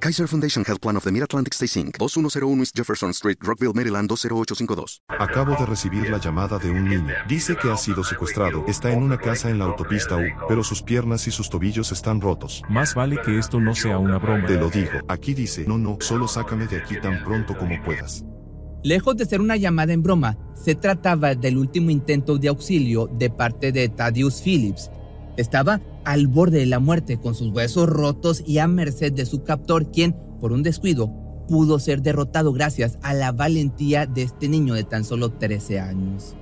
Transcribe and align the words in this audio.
Kaiser 0.00 0.28
Foundation 0.28 0.64
Health 0.64 0.80
Plan 0.80 0.96
of 0.96 1.02
the 1.02 1.10
Mid-Atlantic 1.10 1.54
Stay 1.54 1.66
Inc., 1.66 1.98
2101 1.98 2.60
East 2.60 2.76
Jefferson 2.76 3.10
Street, 3.10 3.36
Rockville, 3.40 3.72
Maryland 3.74 4.08
20852. 4.08 5.02
Acabo 5.08 5.56
de 5.58 5.66
recibir 5.66 6.08
la 6.08 6.18
llamada 6.18 6.56
de 6.60 6.70
un 6.70 6.88
niño. 6.88 7.14
Dice 7.28 7.56
que 7.56 7.68
ha 7.68 7.76
sido 7.76 8.04
secuestrado. 8.04 8.64
Está 8.68 8.92
en 8.92 9.02
una 9.02 9.18
casa 9.18 9.50
en 9.50 9.58
la 9.58 9.64
autopista 9.64 10.16
U, 10.16 10.22
pero 10.48 10.62
sus 10.62 10.82
piernas 10.82 11.26
y 11.26 11.32
sus 11.32 11.50
tobillos 11.50 11.90
están 11.90 12.20
rotos. 12.20 12.62
Más 12.68 12.94
vale 12.94 13.20
que 13.24 13.38
esto 13.38 13.58
no 13.58 13.74
sea 13.74 13.98
una 13.98 14.18
broma. 14.18 14.46
Te 14.46 14.54
lo 14.54 14.70
digo. 14.70 15.00
Aquí 15.08 15.34
dice, 15.34 15.64
no, 15.66 15.78
no, 15.78 15.98
solo 16.00 16.28
sácame 16.28 16.68
de 16.68 16.76
aquí 16.76 17.00
tan 17.00 17.24
pronto 17.24 17.58
como 17.58 17.82
puedas. 17.82 18.24
Lejos 18.84 19.16
de 19.16 19.26
ser 19.26 19.40
una 19.40 19.56
llamada 19.56 19.92
en 19.92 20.04
broma, 20.04 20.38
se 20.54 20.76
trataba 20.76 21.34
del 21.34 21.58
último 21.58 21.90
intento 21.90 22.38
de 22.38 22.46
auxilio 22.46 23.08
de 23.08 23.30
parte 23.30 23.72
de 23.72 23.88
Thaddeus 23.88 24.42
Phillips. 24.42 24.92
Estaba 25.36 25.80
al 26.08 26.26
borde 26.26 26.60
de 26.60 26.64
la 26.64 26.78
muerte 26.78 27.20
con 27.20 27.34
sus 27.34 27.52
huesos 27.52 27.86
rotos 27.86 28.42
y 28.46 28.60
a 28.60 28.66
merced 28.66 29.12
de 29.12 29.26
su 29.26 29.42
captor, 29.42 29.90
quien, 29.90 30.16
por 30.40 30.52
un 30.52 30.62
descuido, 30.62 31.12
pudo 31.48 31.78
ser 31.78 32.00
derrotado 32.00 32.54
gracias 32.54 32.98
a 33.02 33.12
la 33.12 33.30
valentía 33.30 34.06
de 34.06 34.22
este 34.22 34.48
niño 34.48 34.72
de 34.72 34.84
tan 34.84 35.04
solo 35.04 35.32
13 35.32 35.80
años. 35.80 36.34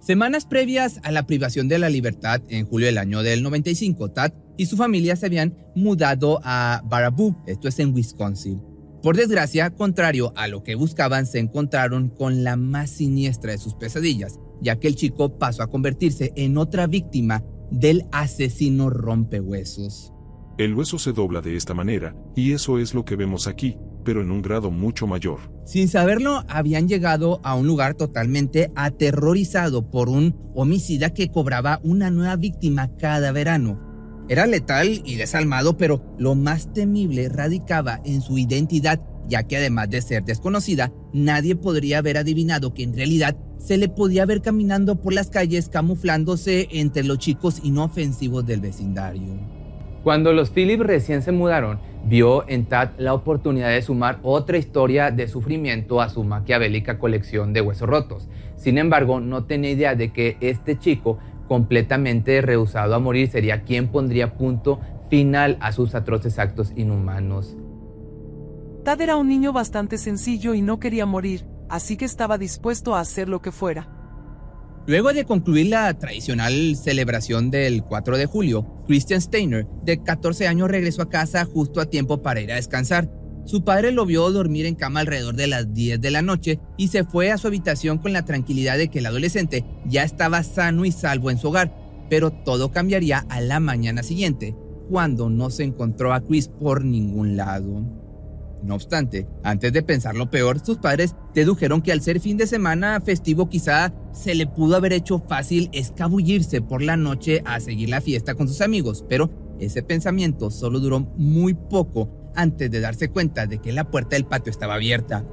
Semanas 0.00 0.46
previas 0.46 0.98
a 1.02 1.12
la 1.12 1.26
privación 1.26 1.68
de 1.68 1.78
la 1.78 1.90
libertad 1.90 2.40
en 2.48 2.66
julio 2.66 2.86
del 2.86 2.96
año 2.96 3.22
del 3.22 3.42
95, 3.42 4.10
Tad 4.12 4.32
y 4.56 4.64
su 4.64 4.78
familia 4.78 5.14
se 5.14 5.26
habían 5.26 5.54
mudado 5.74 6.40
a 6.42 6.80
Baraboo, 6.86 7.36
esto 7.46 7.68
es 7.68 7.78
en 7.80 7.94
Wisconsin. 7.94 8.62
Por 9.02 9.16
desgracia, 9.16 9.68
contrario 9.70 10.32
a 10.36 10.48
lo 10.48 10.62
que 10.62 10.74
buscaban, 10.74 11.26
se 11.26 11.38
encontraron 11.38 12.08
con 12.08 12.44
la 12.44 12.56
más 12.56 12.88
siniestra 12.88 13.52
de 13.52 13.58
sus 13.58 13.74
pesadillas, 13.74 14.38
ya 14.62 14.76
que 14.80 14.88
el 14.88 14.96
chico 14.96 15.38
pasó 15.38 15.62
a 15.62 15.70
convertirse 15.70 16.32
en 16.34 16.56
otra 16.56 16.86
víctima 16.86 17.44
del 17.70 18.06
asesino 18.10 18.88
rompehuesos. 18.88 20.14
El 20.56 20.74
hueso 20.74 20.98
se 20.98 21.12
dobla 21.12 21.42
de 21.42 21.56
esta 21.56 21.74
manera, 21.74 22.16
y 22.34 22.52
eso 22.52 22.78
es 22.78 22.94
lo 22.94 23.04
que 23.04 23.16
vemos 23.16 23.46
aquí, 23.46 23.76
pero 24.04 24.22
en 24.22 24.30
un 24.30 24.42
grado 24.42 24.70
mucho 24.70 25.06
mayor. 25.06 25.38
Sin 25.64 25.88
saberlo, 25.88 26.44
habían 26.48 26.88
llegado 26.88 27.40
a 27.44 27.54
un 27.54 27.66
lugar 27.66 27.94
totalmente 27.94 28.72
aterrorizado 28.74 29.90
por 29.90 30.08
un 30.08 30.36
homicida 30.54 31.10
que 31.10 31.30
cobraba 31.30 31.80
una 31.82 32.10
nueva 32.10 32.36
víctima 32.36 32.90
cada 32.96 33.32
verano. 33.32 33.78
Era 34.28 34.46
letal 34.46 35.02
y 35.04 35.16
desalmado, 35.16 35.76
pero 35.76 36.14
lo 36.18 36.34
más 36.34 36.72
temible 36.72 37.28
radicaba 37.28 38.00
en 38.04 38.20
su 38.20 38.38
identidad, 38.38 39.00
ya 39.28 39.42
que 39.44 39.56
además 39.56 39.90
de 39.90 40.02
ser 40.02 40.24
desconocida, 40.24 40.92
nadie 41.12 41.56
podría 41.56 41.98
haber 41.98 42.16
adivinado 42.16 42.72
que 42.72 42.84
en 42.84 42.94
realidad 42.94 43.36
se 43.58 43.76
le 43.76 43.88
podía 43.88 44.26
ver 44.26 44.40
caminando 44.40 45.00
por 45.00 45.12
las 45.12 45.30
calles 45.30 45.68
camuflándose 45.68 46.68
entre 46.70 47.04
los 47.04 47.18
chicos 47.18 47.60
inofensivos 47.62 48.46
del 48.46 48.60
vecindario. 48.60 49.59
Cuando 50.02 50.32
los 50.32 50.50
Phillips 50.50 50.86
recién 50.86 51.20
se 51.20 51.30
mudaron, 51.30 51.78
vio 52.04 52.48
en 52.48 52.64
Tad 52.64 52.92
la 52.96 53.12
oportunidad 53.12 53.68
de 53.68 53.82
sumar 53.82 54.18
otra 54.22 54.56
historia 54.56 55.10
de 55.10 55.28
sufrimiento 55.28 56.00
a 56.00 56.08
su 56.08 56.24
maquiavélica 56.24 56.98
colección 56.98 57.52
de 57.52 57.60
huesos 57.60 57.88
rotos. 57.88 58.28
Sin 58.56 58.78
embargo, 58.78 59.20
no 59.20 59.44
tenía 59.44 59.70
idea 59.70 59.94
de 59.94 60.10
que 60.10 60.38
este 60.40 60.78
chico, 60.78 61.18
completamente 61.48 62.40
rehusado 62.40 62.94
a 62.94 62.98
morir, 62.98 63.28
sería 63.28 63.62
quien 63.62 63.88
pondría 63.88 64.38
punto 64.38 64.80
final 65.10 65.58
a 65.60 65.72
sus 65.72 65.94
atroces 65.94 66.38
actos 66.38 66.72
inhumanos. 66.76 67.58
Tad 68.84 69.02
era 69.02 69.16
un 69.16 69.28
niño 69.28 69.52
bastante 69.52 69.98
sencillo 69.98 70.54
y 70.54 70.62
no 70.62 70.80
quería 70.80 71.04
morir, 71.04 71.44
así 71.68 71.98
que 71.98 72.06
estaba 72.06 72.38
dispuesto 72.38 72.94
a 72.94 73.00
hacer 73.00 73.28
lo 73.28 73.42
que 73.42 73.52
fuera. 73.52 73.99
Luego 74.90 75.12
de 75.12 75.24
concluir 75.24 75.68
la 75.68 75.96
tradicional 75.96 76.74
celebración 76.74 77.52
del 77.52 77.84
4 77.84 78.18
de 78.18 78.26
julio, 78.26 78.66
Christian 78.88 79.20
Steiner, 79.20 79.64
de 79.84 80.02
14 80.02 80.48
años, 80.48 80.68
regresó 80.68 81.02
a 81.02 81.08
casa 81.08 81.44
justo 81.44 81.80
a 81.80 81.86
tiempo 81.86 82.22
para 82.22 82.40
ir 82.40 82.50
a 82.50 82.56
descansar. 82.56 83.08
Su 83.44 83.62
padre 83.62 83.92
lo 83.92 84.04
vio 84.04 84.28
dormir 84.32 84.66
en 84.66 84.74
cama 84.74 84.98
alrededor 84.98 85.36
de 85.36 85.46
las 85.46 85.72
10 85.72 86.00
de 86.00 86.10
la 86.10 86.22
noche 86.22 86.58
y 86.76 86.88
se 86.88 87.04
fue 87.04 87.30
a 87.30 87.38
su 87.38 87.46
habitación 87.46 87.98
con 87.98 88.12
la 88.12 88.24
tranquilidad 88.24 88.78
de 88.78 88.88
que 88.88 88.98
el 88.98 89.06
adolescente 89.06 89.64
ya 89.86 90.02
estaba 90.02 90.42
sano 90.42 90.84
y 90.84 90.90
salvo 90.90 91.30
en 91.30 91.38
su 91.38 91.50
hogar, 91.50 91.72
pero 92.10 92.32
todo 92.32 92.72
cambiaría 92.72 93.24
a 93.28 93.40
la 93.40 93.60
mañana 93.60 94.02
siguiente, 94.02 94.56
cuando 94.88 95.30
no 95.30 95.50
se 95.50 95.62
encontró 95.62 96.12
a 96.12 96.20
Chris 96.20 96.48
por 96.48 96.84
ningún 96.84 97.36
lado. 97.36 97.99
No 98.62 98.74
obstante, 98.74 99.26
antes 99.42 99.72
de 99.72 99.82
pensar 99.82 100.14
lo 100.14 100.30
peor, 100.30 100.64
sus 100.64 100.78
padres 100.78 101.14
dedujeron 101.34 101.80
que 101.80 101.92
al 101.92 102.02
ser 102.02 102.20
fin 102.20 102.36
de 102.36 102.46
semana 102.46 103.00
festivo 103.00 103.48
quizá 103.48 103.92
se 104.12 104.34
le 104.34 104.46
pudo 104.46 104.76
haber 104.76 104.92
hecho 104.92 105.18
fácil 105.18 105.70
escabullirse 105.72 106.60
por 106.60 106.82
la 106.82 106.96
noche 106.96 107.42
a 107.46 107.60
seguir 107.60 107.88
la 107.88 108.00
fiesta 108.00 108.34
con 108.34 108.48
sus 108.48 108.60
amigos, 108.60 109.04
pero 109.08 109.30
ese 109.58 109.82
pensamiento 109.82 110.50
solo 110.50 110.78
duró 110.78 111.00
muy 111.16 111.54
poco 111.54 112.10
antes 112.34 112.70
de 112.70 112.80
darse 112.80 113.08
cuenta 113.08 113.46
de 113.46 113.58
que 113.58 113.72
la 113.72 113.90
puerta 113.90 114.16
del 114.16 114.26
patio 114.26 114.50
estaba 114.50 114.74
abierta, 114.74 115.24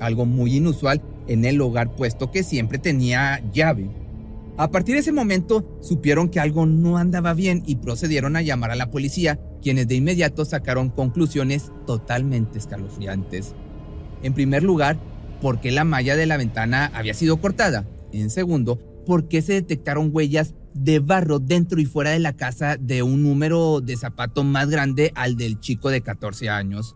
algo 0.00 0.26
muy 0.26 0.56
inusual 0.56 1.02
en 1.26 1.44
el 1.44 1.60
hogar 1.60 1.94
puesto 1.94 2.30
que 2.30 2.42
siempre 2.42 2.78
tenía 2.78 3.42
llave. 3.52 4.03
A 4.56 4.70
partir 4.70 4.94
de 4.94 5.00
ese 5.00 5.10
momento 5.10 5.78
supieron 5.80 6.28
que 6.28 6.38
algo 6.38 6.64
no 6.64 6.96
andaba 6.96 7.34
bien 7.34 7.64
y 7.66 7.76
procedieron 7.76 8.36
a 8.36 8.42
llamar 8.42 8.70
a 8.70 8.76
la 8.76 8.90
policía, 8.90 9.40
quienes 9.60 9.88
de 9.88 9.96
inmediato 9.96 10.44
sacaron 10.44 10.90
conclusiones 10.90 11.72
totalmente 11.86 12.58
escalofriantes. 12.58 13.52
En 14.22 14.32
primer 14.32 14.62
lugar, 14.62 15.00
¿por 15.40 15.60
qué 15.60 15.72
la 15.72 15.82
malla 15.82 16.14
de 16.14 16.26
la 16.26 16.36
ventana 16.36 16.86
había 16.94 17.14
sido 17.14 17.38
cortada? 17.38 17.84
En 18.12 18.30
segundo, 18.30 18.78
¿por 19.04 19.26
qué 19.26 19.42
se 19.42 19.54
detectaron 19.54 20.10
huellas 20.12 20.54
de 20.72 21.00
barro 21.00 21.40
dentro 21.40 21.80
y 21.80 21.84
fuera 21.84 22.10
de 22.10 22.20
la 22.20 22.36
casa 22.36 22.76
de 22.76 23.02
un 23.02 23.24
número 23.24 23.80
de 23.80 23.96
zapato 23.96 24.44
más 24.44 24.70
grande 24.70 25.10
al 25.16 25.36
del 25.36 25.58
chico 25.58 25.90
de 25.90 26.02
14 26.02 26.48
años? 26.48 26.94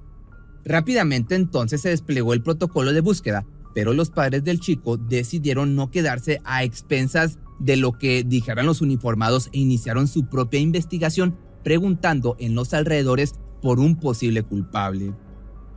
Rápidamente 0.65 1.35
entonces 1.35 1.81
se 1.81 1.89
desplegó 1.89 2.35
el 2.35 2.43
protocolo 2.43 2.93
de 2.93 3.01
búsqueda, 3.01 3.45
pero 3.75 3.95
los 3.95 4.11
padres 4.11 4.45
del 4.45 4.61
chico 4.61 4.97
decidieron 4.97 5.75
no 5.75 5.91
quedarse 5.91 6.41
a 6.45 6.63
expensas 6.63 7.39
de 7.59 7.77
lo 7.77 7.93
que 7.93 8.25
dijeran 8.25 8.67
los 8.67 8.81
uniformados 8.81 9.49
e 9.53 9.59
iniciaron 9.59 10.09
su 10.09 10.27
propia 10.27 10.61
investigación 10.61 11.37
preguntando 11.65 12.37
en 12.39 12.55
los 12.55 12.73
alrededores 12.75 13.35
por 13.61 13.81
un 13.81 13.97
posible 13.97 14.43
culpable. 14.43 15.15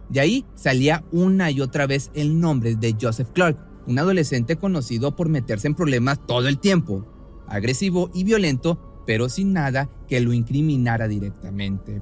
De 0.09 0.19
ahí 0.19 0.45
salía 0.55 1.03
una 1.11 1.51
y 1.51 1.61
otra 1.61 1.87
vez 1.87 2.11
el 2.13 2.39
nombre 2.39 2.75
de 2.75 2.95
Joseph 2.99 3.29
Clark, 3.33 3.57
un 3.87 3.97
adolescente 3.97 4.57
conocido 4.57 5.15
por 5.15 5.29
meterse 5.29 5.67
en 5.67 5.75
problemas 5.75 6.25
todo 6.27 6.47
el 6.47 6.59
tiempo, 6.59 7.05
agresivo 7.47 8.11
y 8.13 8.23
violento, 8.23 9.03
pero 9.07 9.29
sin 9.29 9.53
nada 9.53 9.89
que 10.07 10.21
lo 10.21 10.33
incriminara 10.33 11.07
directamente. 11.07 12.01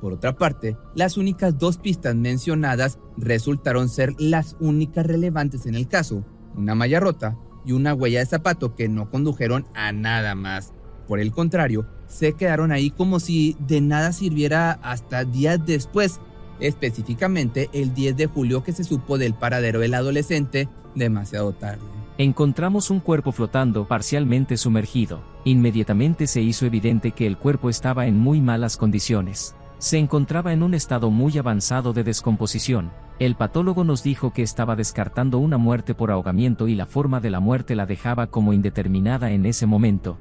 Por 0.00 0.12
otra 0.12 0.36
parte, 0.36 0.76
las 0.94 1.16
únicas 1.16 1.58
dos 1.58 1.78
pistas 1.78 2.14
mencionadas 2.14 2.98
resultaron 3.16 3.88
ser 3.88 4.14
las 4.18 4.56
únicas 4.60 5.06
relevantes 5.06 5.66
en 5.66 5.74
el 5.74 5.88
caso, 5.88 6.24
una 6.54 6.74
malla 6.74 7.00
rota 7.00 7.38
y 7.66 7.72
una 7.72 7.92
huella 7.92 8.20
de 8.20 8.26
zapato 8.26 8.74
que 8.74 8.88
no 8.88 9.10
condujeron 9.10 9.66
a 9.74 9.92
nada 9.92 10.34
más. 10.34 10.72
Por 11.06 11.20
el 11.20 11.32
contrario, 11.32 11.86
se 12.06 12.32
quedaron 12.32 12.72
ahí 12.72 12.90
como 12.90 13.20
si 13.20 13.56
de 13.60 13.80
nada 13.80 14.12
sirviera 14.12 14.78
hasta 14.82 15.24
días 15.24 15.64
después, 15.66 16.20
específicamente 16.60 17.68
el 17.72 17.92
10 17.92 18.16
de 18.16 18.26
julio 18.26 18.62
que 18.62 18.72
se 18.72 18.84
supo 18.84 19.18
del 19.18 19.34
paradero 19.34 19.80
del 19.80 19.94
adolescente 19.94 20.68
demasiado 20.94 21.52
tarde. 21.52 21.82
Encontramos 22.18 22.90
un 22.90 23.00
cuerpo 23.00 23.30
flotando 23.30 23.86
parcialmente 23.86 24.56
sumergido. 24.56 25.22
Inmediatamente 25.44 26.26
se 26.26 26.40
hizo 26.40 26.64
evidente 26.64 27.12
que 27.12 27.26
el 27.26 27.36
cuerpo 27.36 27.68
estaba 27.68 28.06
en 28.06 28.18
muy 28.18 28.40
malas 28.40 28.78
condiciones. 28.78 29.54
Se 29.78 29.98
encontraba 29.98 30.54
en 30.54 30.62
un 30.62 30.72
estado 30.72 31.10
muy 31.10 31.36
avanzado 31.36 31.92
de 31.92 32.02
descomposición. 32.02 32.90
El 33.18 33.34
patólogo 33.34 33.84
nos 33.84 34.02
dijo 34.02 34.32
que 34.32 34.42
estaba 34.42 34.74
descartando 34.74 35.38
una 35.38 35.58
muerte 35.58 35.94
por 35.94 36.10
ahogamiento 36.10 36.66
y 36.66 36.74
la 36.74 36.86
forma 36.86 37.20
de 37.20 37.28
la 37.28 37.40
muerte 37.40 37.76
la 37.76 37.84
dejaba 37.84 38.28
como 38.28 38.54
indeterminada 38.54 39.32
en 39.32 39.44
ese 39.44 39.66
momento. 39.66 40.16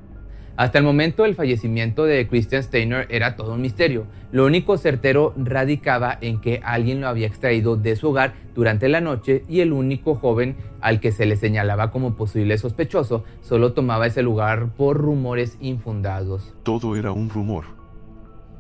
Hasta 0.57 0.79
el 0.79 0.83
momento 0.85 1.25
el 1.25 1.35
fallecimiento 1.35 2.03
de 2.03 2.27
Christian 2.27 2.63
Steiner 2.63 3.07
era 3.09 3.37
todo 3.37 3.53
un 3.53 3.61
misterio. 3.61 4.07
Lo 4.31 4.45
único 4.45 4.77
certero 4.77 5.33
radicaba 5.37 6.17
en 6.19 6.39
que 6.41 6.61
alguien 6.63 6.99
lo 6.99 7.07
había 7.07 7.27
extraído 7.27 7.77
de 7.77 7.95
su 7.95 8.09
hogar 8.09 8.33
durante 8.53 8.89
la 8.89 9.01
noche 9.01 9.43
y 9.47 9.61
el 9.61 9.71
único 9.71 10.15
joven 10.15 10.57
al 10.81 10.99
que 10.99 11.11
se 11.13 11.25
le 11.25 11.37
señalaba 11.37 11.91
como 11.91 12.15
posible 12.15 12.57
sospechoso 12.57 13.23
solo 13.41 13.73
tomaba 13.73 14.07
ese 14.07 14.21
lugar 14.21 14.69
por 14.75 14.97
rumores 14.97 15.57
infundados. 15.59 16.53
Todo 16.63 16.95
era 16.95 17.11
un 17.11 17.29
rumor. 17.29 17.84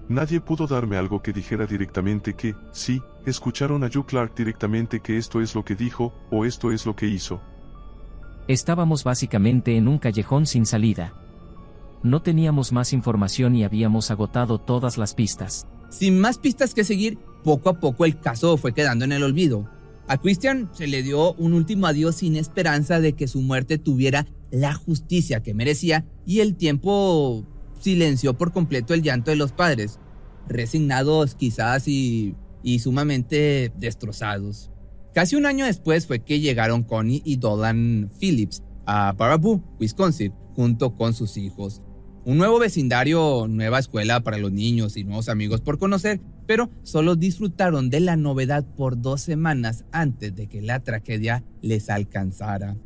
Nadie 0.07 0.39
pudo 0.39 0.67
darme 0.67 0.97
algo 0.97 1.21
que 1.21 1.33
dijera 1.33 1.65
directamente 1.65 2.35
que, 2.35 2.55
sí, 2.71 3.01
escucharon 3.25 3.83
a 3.83 3.89
Joe 3.91 4.05
Clark 4.05 4.35
directamente 4.35 4.99
que 4.99 5.17
esto 5.17 5.41
es 5.41 5.55
lo 5.55 5.65
que 5.65 5.75
dijo, 5.75 6.13
o 6.29 6.45
esto 6.45 6.71
es 6.71 6.85
lo 6.85 6.95
que 6.95 7.07
hizo. 7.07 7.41
Estábamos 8.47 9.03
básicamente 9.03 9.75
en 9.75 9.87
un 9.87 9.97
callejón 9.97 10.45
sin 10.45 10.67
salida. 10.67 11.13
No 12.03 12.21
teníamos 12.21 12.71
más 12.71 12.93
información 12.93 13.55
y 13.55 13.63
habíamos 13.63 14.11
agotado 14.11 14.59
todas 14.59 14.99
las 14.99 15.15
pistas. 15.15 15.65
Sin 15.89 16.19
más 16.19 16.37
pistas 16.37 16.75
que 16.75 16.83
seguir, 16.83 17.17
poco 17.43 17.69
a 17.69 17.79
poco 17.79 18.05
el 18.05 18.19
caso 18.19 18.57
fue 18.57 18.75
quedando 18.75 19.05
en 19.05 19.11
el 19.11 19.23
olvido. 19.23 19.67
A 20.07 20.19
Christian 20.19 20.69
se 20.71 20.85
le 20.85 21.01
dio 21.01 21.33
un 21.33 21.53
último 21.53 21.87
adiós 21.87 22.17
sin 22.17 22.35
esperanza 22.35 22.99
de 22.99 23.13
que 23.13 23.27
su 23.27 23.41
muerte 23.41 23.79
tuviera 23.79 24.27
la 24.51 24.75
justicia 24.75 25.41
que 25.41 25.55
merecía 25.55 26.05
y 26.27 26.41
el 26.41 26.55
tiempo 26.55 27.43
silenció 27.85 28.35
por 28.35 28.51
completo 28.51 28.95
el 28.95 29.03
llanto 29.03 29.29
de 29.29 29.37
los 29.37 29.51
padres, 29.51 29.99
resignados 30.47 31.35
quizás 31.35 31.87
y, 31.87 32.35
sumamente 32.79 33.71
destrozados. 33.77 34.71
Casi 35.13 35.35
un 35.35 35.45
año 35.45 35.65
después 35.65 36.07
fue 36.07 36.19
que 36.19 36.39
llegaron 36.39 36.81
Connie 36.81 37.21
y 37.23 37.37
Dolan 37.37 38.09
Phillips 38.19 38.63
a 38.87 39.13
Baraboo, 39.13 39.63
Wisconsin, 39.79 40.33
junto 40.55 40.95
con 40.95 41.13
sus 41.13 41.37
hijos. 41.37 41.83
Un 42.25 42.37
nuevo 42.37 42.57
vecindario, 42.57 43.45
nueva 43.47 43.77
escuela 43.77 44.21
para 44.21 44.39
los 44.39 44.51
niños 44.51 44.97
y 44.97 45.03
nuevos 45.03 45.29
amigos 45.29 45.61
por 45.61 45.77
conocer, 45.77 46.19
pero 46.47 46.71
solo 46.81 47.15
disfrutaron 47.15 47.91
de 47.91 47.99
la 47.99 48.15
novedad 48.15 48.65
por 48.75 48.99
dos 48.99 49.21
semanas 49.21 49.85
antes 49.91 50.35
de 50.35 50.47
que 50.47 50.63
la 50.63 50.79
tragedia 50.79 51.43
les 51.61 51.91
alcanzara. 51.91 52.77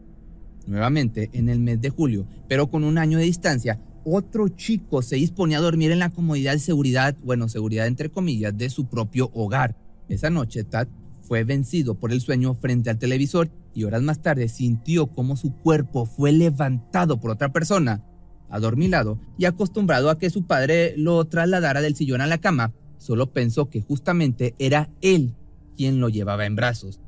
Nuevamente, 0.68 1.30
en 1.32 1.48
el 1.48 1.60
mes 1.60 1.80
de 1.80 1.90
julio, 1.90 2.28
pero 2.50 2.70
con 2.70 2.84
un 2.84 2.98
año 2.98 3.18
de 3.18 3.24
distancia, 3.24 3.80
otro 4.16 4.50
chico 4.50 5.02
se 5.02 5.16
disponía 5.16 5.58
a 5.58 5.62
dormir 5.62 5.92
en 5.92 6.00
la 6.00 6.10
comodidad 6.10 6.56
y 6.56 6.60
seguridad, 6.60 7.16
bueno, 7.24 7.50
seguridad 7.50 7.88
entre 7.88 8.10
comillas, 8.10 8.58
de 8.58 8.70
su 8.70 8.88
propio 8.88 9.32
hogar. 9.34 9.76
Esa 10.08 10.30
noche, 10.30 10.64
Tad 10.64 10.88
fue 11.22 11.44
vencido 11.44 11.96
por 11.96 12.12
el 12.12 12.22
sueño 12.22 12.56
frente 12.56 12.90
al 12.90 12.98
televisor 12.98 13.50
y 13.74 13.84
horas 13.84 14.02
más 14.02 14.22
tarde 14.22 14.50
sintió 14.50 15.08
como 15.08 15.38
su 15.38 15.54
cuerpo 15.54 16.06
fue 16.06 16.32
levantado 16.32 17.20
por 17.20 17.32
otra 17.32 17.52
persona 17.52 18.04
adormilado 18.50 19.20
y 19.38 19.46
acostumbrado 19.46 20.10
a 20.10 20.18
que 20.18 20.30
su 20.30 20.46
padre 20.46 20.94
lo 20.98 21.24
trasladara 21.26 21.82
del 21.82 21.96
sillón 21.96 22.22
a 22.22 22.28
la 22.28 22.40
cama, 22.40 22.74
solo 22.98 23.32
pensó 23.32 23.70
que 23.70 23.82
justamente 23.82 24.56
era 24.60 24.90
él 25.02 25.36
quien 25.76 26.00
lo 26.00 26.10
llevaba 26.10 26.46
en 26.46 26.56
brazos. 26.56 27.00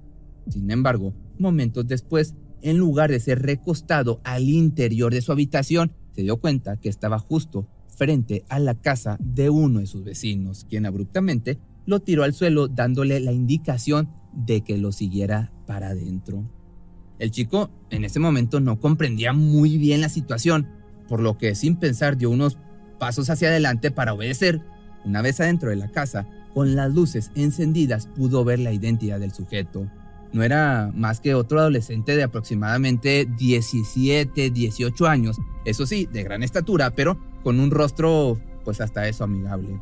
Sin 0.47 0.71
embargo, 0.71 1.13
momentos 1.37 1.87
después, 1.87 2.35
en 2.61 2.77
lugar 2.77 3.09
de 3.09 3.19
ser 3.19 3.41
recostado 3.41 4.21
al 4.23 4.43
interior 4.43 5.13
de 5.13 5.21
su 5.21 5.31
habitación, 5.31 5.91
se 6.13 6.21
dio 6.21 6.37
cuenta 6.37 6.77
que 6.77 6.89
estaba 6.89 7.19
justo 7.19 7.67
frente 7.87 8.45
a 8.49 8.59
la 8.59 8.75
casa 8.75 9.17
de 9.19 9.49
uno 9.49 9.79
de 9.79 9.87
sus 9.87 10.03
vecinos, 10.03 10.65
quien 10.69 10.85
abruptamente 10.85 11.59
lo 11.85 11.99
tiró 11.99 12.23
al 12.23 12.33
suelo 12.33 12.67
dándole 12.67 13.19
la 13.19 13.31
indicación 13.31 14.09
de 14.33 14.61
que 14.61 14.77
lo 14.77 14.91
siguiera 14.91 15.51
para 15.67 15.89
adentro. 15.89 16.49
El 17.19 17.31
chico 17.31 17.69
en 17.89 18.03
ese 18.03 18.19
momento 18.19 18.59
no 18.59 18.79
comprendía 18.79 19.33
muy 19.33 19.77
bien 19.77 20.01
la 20.01 20.09
situación, 20.09 20.67
por 21.07 21.19
lo 21.19 21.37
que 21.37 21.53
sin 21.55 21.75
pensar 21.75 22.17
dio 22.17 22.29
unos 22.29 22.57
pasos 22.97 23.29
hacia 23.29 23.49
adelante 23.49 23.91
para 23.91 24.13
obedecer. 24.13 24.61
Una 25.05 25.21
vez 25.21 25.39
adentro 25.39 25.69
de 25.69 25.75
la 25.75 25.91
casa, 25.91 26.27
con 26.53 26.75
las 26.75 26.93
luces 26.93 27.31
encendidas, 27.35 28.07
pudo 28.07 28.43
ver 28.43 28.59
la 28.59 28.73
identidad 28.73 29.19
del 29.19 29.31
sujeto. 29.31 29.87
No 30.33 30.43
era 30.43 30.91
más 30.95 31.19
que 31.19 31.35
otro 31.35 31.59
adolescente 31.59 32.15
de 32.15 32.23
aproximadamente 32.23 33.27
17, 33.37 34.49
18 34.49 35.07
años, 35.07 35.39
eso 35.65 35.85
sí, 35.85 36.07
de 36.11 36.23
gran 36.23 36.43
estatura, 36.43 36.91
pero 36.91 37.17
con 37.43 37.59
un 37.59 37.71
rostro 37.71 38.39
pues 38.63 38.81
hasta 38.81 39.07
eso 39.07 39.23
amigable. 39.23 39.79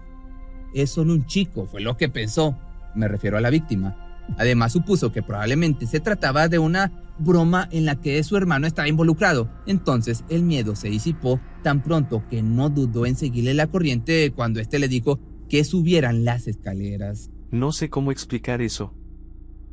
Es 0.73 0.91
solo 0.91 1.13
un 1.13 1.25
chico, 1.25 1.65
fue 1.65 1.81
lo 1.81 1.97
que 1.97 2.09
pensó, 2.09 2.57
me 2.95 3.07
refiero 3.07 3.37
a 3.37 3.41
la 3.41 3.49
víctima. 3.49 3.95
Además 4.37 4.73
supuso 4.73 5.11
que 5.11 5.23
probablemente 5.23 5.87
se 5.87 5.99
trataba 5.99 6.47
de 6.47 6.59
una 6.59 6.91
broma 7.17 7.67
en 7.71 7.85
la 7.85 7.99
que 7.99 8.23
su 8.23 8.37
hermano 8.37 8.67
estaba 8.67 8.87
involucrado. 8.87 9.49
Entonces 9.65 10.23
el 10.29 10.43
miedo 10.43 10.75
se 10.75 10.89
disipó 10.89 11.39
tan 11.63 11.81
pronto 11.83 12.23
que 12.29 12.41
no 12.41 12.69
dudó 12.69 13.05
en 13.05 13.15
seguirle 13.15 13.53
la 13.53 13.67
corriente 13.67 14.31
cuando 14.31 14.59
éste 14.59 14.79
le 14.79 14.87
dijo 14.87 15.19
que 15.49 15.63
subieran 15.63 16.25
las 16.25 16.47
escaleras. 16.47 17.31
No 17.51 17.71
sé 17.71 17.89
cómo 17.89 18.11
explicar 18.11 18.61
eso. 18.61 18.93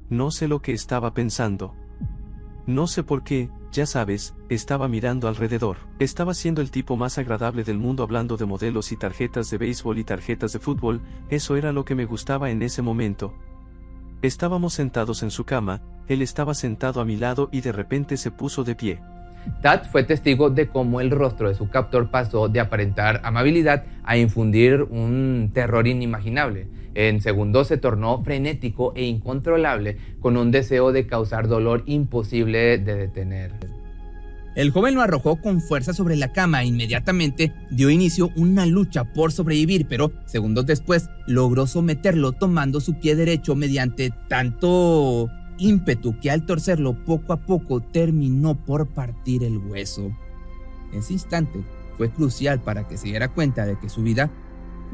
No 0.09 0.31
sé 0.31 0.47
lo 0.47 0.63
que 0.63 0.73
estaba 0.73 1.15
pensando. 1.15 1.75
No 2.67 2.87
sé 2.87 3.03
por 3.03 3.25
qué, 3.25 3.51
ya 3.73 3.87
sabes, 3.87 4.35
estaba 4.49 4.89
mirando 4.89 5.29
alrededor. 5.29 5.77
Estaba 5.99 6.33
siendo 6.35 6.63
el 6.63 6.71
tipo 6.71 6.97
más 6.97 7.19
agradable 7.19 7.65
del 7.65 7.79
mundo 7.79 8.03
hablando 8.03 8.37
de 8.37 8.47
modelos 8.47 8.93
y 8.93 8.97
tarjetas 8.97 9.51
de 9.51 9.59
béisbol 9.59 9.99
y 9.99 10.05
tarjetas 10.05 10.53
de 10.53 10.59
fútbol, 10.59 11.01
eso 11.29 11.57
era 11.57 11.73
lo 11.73 11.85
que 11.85 11.95
me 11.95 12.07
gustaba 12.07 12.51
en 12.51 12.63
ese 12.63 12.83
momento. 12.83 13.35
Estábamos 14.23 14.75
sentados 14.75 15.23
en 15.23 15.31
su 15.31 15.45
cama, 15.45 15.83
él 16.09 16.23
estaba 16.23 16.55
sentado 16.55 17.01
a 17.01 17.05
mi 17.05 17.17
lado 17.17 17.49
y 17.53 17.61
de 17.61 17.73
repente 17.73 18.17
se 18.17 18.31
puso 18.31 18.65
de 18.65 18.75
pie. 18.75 19.01
Tad 19.63 19.85
fue 19.91 20.05
testigo 20.05 20.51
de 20.51 20.69
cómo 20.69 21.01
el 21.01 21.11
rostro 21.11 21.49
de 21.49 21.55
su 21.55 21.69
captor 21.69 22.11
pasó 22.11 22.49
de 22.49 22.61
aparentar 22.61 23.21
amabilidad 23.25 23.85
a 24.05 24.17
infundir 24.17 24.83
un 24.83 25.51
terror 25.53 25.87
inimaginable. 25.87 26.69
En 26.95 27.21
segundos 27.21 27.69
se 27.69 27.77
tornó 27.77 28.23
frenético 28.23 28.93
e 28.97 29.05
incontrolable, 29.05 29.99
con 30.21 30.37
un 30.37 30.51
deseo 30.51 30.93
de 30.93 31.07
causar 31.07 31.47
dolor 31.47 31.83
imposible 31.87 32.79
de 32.79 32.95
detener. 32.95 33.53
El 34.57 34.71
joven 34.71 34.95
lo 34.95 35.03
arrojó 35.03 35.37
con 35.37 35.61
fuerza 35.61 35.93
sobre 35.93 36.17
la 36.17 36.33
cama 36.33 36.63
e 36.63 36.67
inmediatamente 36.67 37.53
dio 37.71 37.91
inicio 37.91 38.31
una 38.37 38.65
lucha 38.65 39.05
por 39.05 39.31
sobrevivir, 39.31 39.87
pero 39.87 40.13
segundos 40.25 40.65
después 40.65 41.11
logró 41.27 41.67
someterlo 41.67 42.33
tomando 42.33 42.81
su 42.81 42.99
pie 42.99 43.17
derecho 43.17 43.55
mediante 43.55 44.15
tanto 44.29 45.29
ímpetu 45.59 46.19
que 46.21 46.31
al 46.31 46.47
torcerlo 46.47 47.05
poco 47.05 47.33
a 47.33 47.39
poco 47.39 47.81
terminó 47.81 48.55
por 48.55 48.87
partir 48.87 49.45
el 49.45 49.59
hueso. 49.59 50.11
Ese 50.93 51.13
instante 51.13 51.65
fue 51.97 52.11
crucial 52.11 52.61
para 52.61 52.87
que 52.87 52.97
se 52.97 53.09
diera 53.09 53.29
cuenta 53.29 53.65
de 53.65 53.79
que 53.79 53.89
su 53.89 54.03
vida 54.03 54.31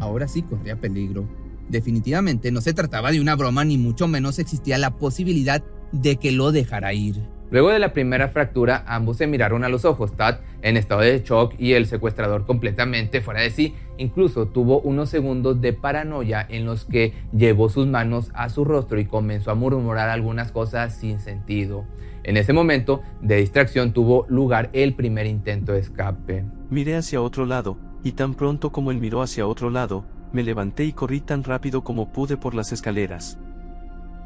ahora 0.00 0.29
sí 0.29 0.43
corría 0.43 0.81
peligro. 0.81 1.29
Definitivamente 1.69 2.50
no 2.50 2.61
se 2.61 2.75
trataba 2.75 3.12
de 3.12 3.20
una 3.20 3.37
broma 3.37 3.64
ni 3.64 3.79
mucho 3.79 4.09
menos 4.09 4.38
existía 4.38 4.79
la 4.79 4.97
posibilidad 4.97 5.62
de 5.93 6.17
que 6.17 6.32
lo 6.32 6.53
dejara 6.53 6.93
ir. 6.93 7.17
Luego 7.50 7.69
de 7.69 7.79
la 7.79 7.93
primera 7.93 8.29
fractura, 8.29 8.82
ambos 8.87 9.19
se 9.19 9.26
miraron 9.26 9.62
a 9.62 9.69
los 9.69 9.85
ojos, 9.85 10.17
Tad 10.17 10.38
en 10.62 10.76
estado 10.76 11.03
de 11.03 11.23
shock 11.23 11.55
y 11.59 11.73
el 11.75 11.87
secuestrador 11.87 12.47
completamente 12.47 13.20
fuera 13.20 13.41
de 13.41 13.50
sí. 13.50 13.75
Incluso 13.99 14.47
tuvo 14.47 14.81
unos 14.81 15.11
segundos 15.11 15.61
de 15.61 15.73
paranoia 15.73 16.47
en 16.49 16.64
los 16.64 16.85
que 16.85 17.12
llevó 17.33 17.69
sus 17.69 17.87
manos 17.87 18.31
a 18.35 18.49
su 18.49 18.64
rostro 18.64 18.99
y 18.99 19.04
comenzó 19.04 19.50
a 19.50 19.54
murmurar 19.54 20.09
algunas 20.09 20.52
cosas 20.52 20.97
sin 20.97 21.21
sentido. 21.21 21.85
En 22.25 22.37
ese 22.37 22.52
momento 22.52 23.02
de 23.21 23.37
distracción 23.37 23.92
tuvo 23.92 24.26
lugar 24.28 24.71
el 24.73 24.95
primer 24.95 25.26
intento 25.26 25.73
de 25.73 25.81
escape. 25.81 26.45
Miré 26.71 26.97
hacia 26.97 27.21
otro 27.21 27.47
lado, 27.47 27.76
y 28.04 28.12
tan 28.12 28.35
pronto 28.35 28.71
como 28.71 28.90
él 28.92 28.99
miró 28.99 29.23
hacia 29.23 29.47
otro 29.47 29.71
lado, 29.71 30.04
me 30.33 30.42
levanté 30.42 30.85
y 30.85 30.92
corrí 30.92 31.21
tan 31.21 31.45
rápido 31.45 31.83
como 31.83 32.12
pude 32.12 32.37
por 32.37 32.54
las 32.54 32.73
escaleras. 32.73 33.38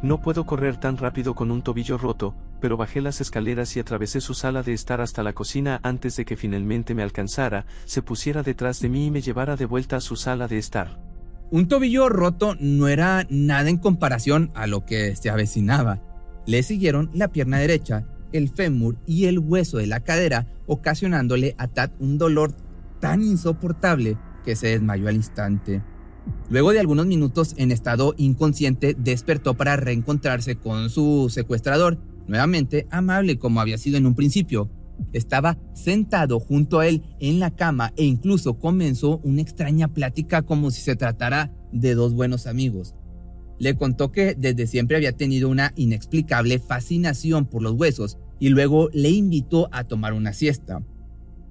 No 0.02 0.20
puedo 0.20 0.44
correr 0.44 0.76
tan 0.76 0.98
rápido 0.98 1.34
con 1.34 1.50
un 1.50 1.62
tobillo 1.62 1.96
roto, 1.96 2.34
pero 2.60 2.76
bajé 2.76 3.00
las 3.00 3.20
escaleras 3.20 3.76
y 3.76 3.80
atravesé 3.80 4.20
su 4.20 4.34
sala 4.34 4.62
de 4.62 4.72
estar 4.72 5.00
hasta 5.00 5.22
la 5.22 5.32
cocina 5.32 5.80
antes 5.82 6.16
de 6.16 6.24
que 6.24 6.36
finalmente 6.36 6.94
me 6.94 7.02
alcanzara, 7.02 7.66
se 7.84 8.02
pusiera 8.02 8.42
detrás 8.42 8.80
de 8.80 8.88
mí 8.88 9.06
y 9.06 9.10
me 9.10 9.20
llevara 9.20 9.56
de 9.56 9.66
vuelta 9.66 9.96
a 9.96 10.00
su 10.00 10.16
sala 10.16 10.48
de 10.48 10.58
estar. 10.58 10.98
Un 11.50 11.68
tobillo 11.68 12.08
roto 12.08 12.56
no 12.58 12.88
era 12.88 13.26
nada 13.30 13.70
en 13.70 13.78
comparación 13.78 14.50
a 14.54 14.66
lo 14.66 14.84
que 14.84 15.14
se 15.14 15.30
avecinaba. 15.30 16.00
Le 16.46 16.62
siguieron 16.62 17.10
la 17.12 17.28
pierna 17.28 17.58
derecha, 17.58 18.04
el 18.32 18.48
fémur 18.48 18.96
y 19.06 19.26
el 19.26 19.38
hueso 19.38 19.78
de 19.78 19.86
la 19.86 20.00
cadera, 20.00 20.46
ocasionándole 20.66 21.54
a 21.58 21.68
Tad 21.68 21.90
un 22.00 22.18
dolor 22.18 22.52
tan 23.00 23.22
insoportable 23.22 24.16
que 24.44 24.56
se 24.56 24.68
desmayó 24.68 25.08
al 25.08 25.16
instante. 25.16 25.82
Luego 26.50 26.72
de 26.72 26.80
algunos 26.80 27.06
minutos 27.06 27.54
en 27.56 27.70
estado 27.70 28.14
inconsciente, 28.16 28.96
despertó 28.98 29.54
para 29.54 29.76
reencontrarse 29.76 30.56
con 30.56 30.90
su 30.90 31.28
secuestrador, 31.30 31.98
nuevamente 32.26 32.86
amable 32.90 33.38
como 33.38 33.60
había 33.60 33.78
sido 33.78 33.96
en 33.96 34.06
un 34.06 34.14
principio. 34.14 34.70
Estaba 35.12 35.58
sentado 35.74 36.40
junto 36.40 36.78
a 36.78 36.86
él 36.86 37.02
en 37.20 37.38
la 37.38 37.54
cama 37.54 37.92
e 37.96 38.04
incluso 38.04 38.58
comenzó 38.58 39.18
una 39.18 39.42
extraña 39.42 39.88
plática 39.88 40.42
como 40.42 40.70
si 40.70 40.80
se 40.80 40.96
tratara 40.96 41.52
de 41.72 41.94
dos 41.94 42.14
buenos 42.14 42.46
amigos. 42.46 42.94
Le 43.58 43.76
contó 43.76 44.12
que 44.12 44.34
desde 44.34 44.66
siempre 44.66 44.96
había 44.96 45.16
tenido 45.16 45.48
una 45.48 45.72
inexplicable 45.76 46.58
fascinación 46.58 47.46
por 47.46 47.62
los 47.62 47.72
huesos 47.72 48.18
y 48.38 48.50
luego 48.50 48.90
le 48.92 49.10
invitó 49.10 49.68
a 49.72 49.84
tomar 49.84 50.12
una 50.12 50.32
siesta. 50.32 50.82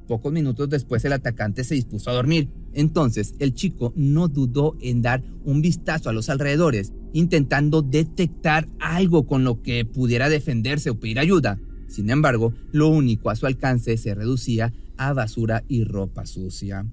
Pocos 0.08 0.32
minutos 0.32 0.70
después 0.70 1.04
el 1.06 1.14
atacante 1.14 1.64
se 1.64 1.76
dispuso 1.76 2.12
a 2.12 2.14
dormir. 2.14 2.52
Entonces 2.74 3.34
el 3.40 3.54
chico 3.54 3.92
no 3.96 4.28
dudó 4.28 4.76
en 4.82 5.02
dar 5.02 5.24
un 5.44 5.62
vistazo 5.62 6.10
a 6.10 6.14
los 6.14 6.30
alrededores, 6.30 6.94
intentando 7.16 7.82
detectar 7.82 8.68
algo 8.78 9.26
con 9.26 9.46
lo 9.46 9.62
que 9.62 9.86
pudiera 9.86 10.28
defenderse 10.28 10.90
o 10.90 11.00
pedir 11.00 11.18
ayuda. 11.18 11.58
Sin 11.88 12.10
embargo, 12.10 12.54
lo 12.74 12.90
único 12.90 13.30
a 13.30 13.38
su 13.38 13.46
alcance 13.46 13.96
se 13.96 14.14
reducía 14.14 14.74
a 14.98 15.14
basura 15.14 15.64
y 15.70 15.86
ropa 15.86 16.26
sucia. 16.26 16.86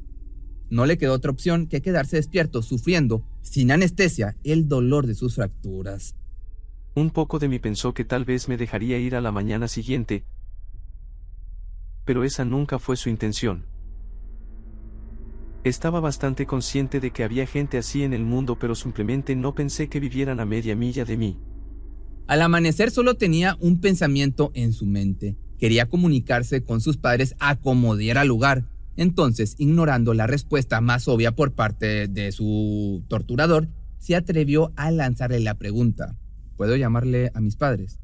No 0.71 0.87
le 0.87 0.97
quedó 0.97 1.15
otra 1.15 1.33
opción 1.33 1.67
que 1.67 1.83
quedarse 1.83 2.17
despierto, 2.17 2.63
sufriendo, 2.63 3.27
sin 3.43 3.73
anestesia, 3.73 4.37
el 4.45 4.69
dolor 4.69 5.09
de 5.09 5.17
sus 5.17 5.35
fracturas. 5.35 6.15
Un 6.95 7.11
poco 7.11 7.41
de 7.41 7.49
mí 7.49 7.59
pensó 7.59 7.93
que 7.93 8.05
tal 8.05 8.25
vez 8.25 8.49
me 8.49 8.57
dejaría 8.57 8.99
ir 8.99 9.17
a 9.17 9.21
la 9.21 9.33
mañana 9.33 9.67
siguiente, 9.67 10.25
pero 12.05 12.23
esa 12.23 12.45
nunca 12.45 12.79
fue 12.79 12.97
su 12.97 13.09
intención. 13.09 13.67
Estaba 15.65 16.01
bastante 16.01 16.45
consciente 16.45 16.99
de 16.99 17.13
que 17.13 17.23
había 17.23 17.47
gente 17.47 17.79
así 17.79 18.03
en 18.03 18.13
el 18.13 18.25
mundo, 18.25 18.59
pero 18.59 18.75
simplemente 18.75 19.37
no 19.37 19.55
pensé 19.55 19.89
que 19.89 20.01
vivieran 20.01 20.41
a 20.41 20.45
media 20.45 20.75
milla 20.75 21.05
de 21.05 21.17
mí. 21.17 21.39
Al 22.27 22.43
amanecer 22.43 22.91
solo 22.91 23.15
tenía 23.15 23.57
un 23.61 23.81
pensamiento 23.81 24.51
en 24.55 24.73
su 24.73 24.87
mente. 24.87 25.37
Quería 25.59 25.89
comunicarse 25.89 26.65
con 26.65 26.81
sus 26.81 26.97
padres 26.97 27.37
a 27.39 27.55
como 27.57 27.97
diera 27.97 28.25
lugar. 28.25 28.65
Entonces, 28.97 29.55
ignorando 29.59 30.15
la 30.15 30.27
respuesta 30.27 30.81
más 30.81 31.07
obvia 31.07 31.33
por 31.33 31.53
parte 31.53 32.09
de 32.09 32.33
su 32.33 33.05
torturador, 33.07 33.69
se 33.99 34.17
atrevió 34.17 34.73
a 34.75 34.91
lanzarle 34.91 35.39
la 35.39 35.55
pregunta. 35.55 36.17
¿Puedo 36.57 36.75
llamarle 36.75 37.31
a 37.35 37.41
mis 37.41 37.55
padres? 37.55 38.01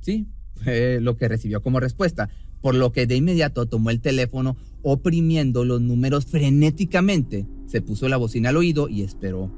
Sí, 0.00 0.28
fue 0.54 1.00
lo 1.00 1.16
que 1.16 1.26
recibió 1.26 1.62
como 1.62 1.80
respuesta, 1.80 2.28
por 2.60 2.76
lo 2.76 2.92
que 2.92 3.08
de 3.08 3.16
inmediato 3.16 3.66
tomó 3.66 3.90
el 3.90 4.00
teléfono 4.00 4.56
oprimiendo 4.82 5.64
los 5.64 5.80
números 5.80 6.26
frenéticamente. 6.26 7.46
Se 7.66 7.80
puso 7.80 8.08
la 8.08 8.16
bocina 8.16 8.50
al 8.50 8.56
oído 8.56 8.88
y 8.88 9.02
esperó. 9.02 9.50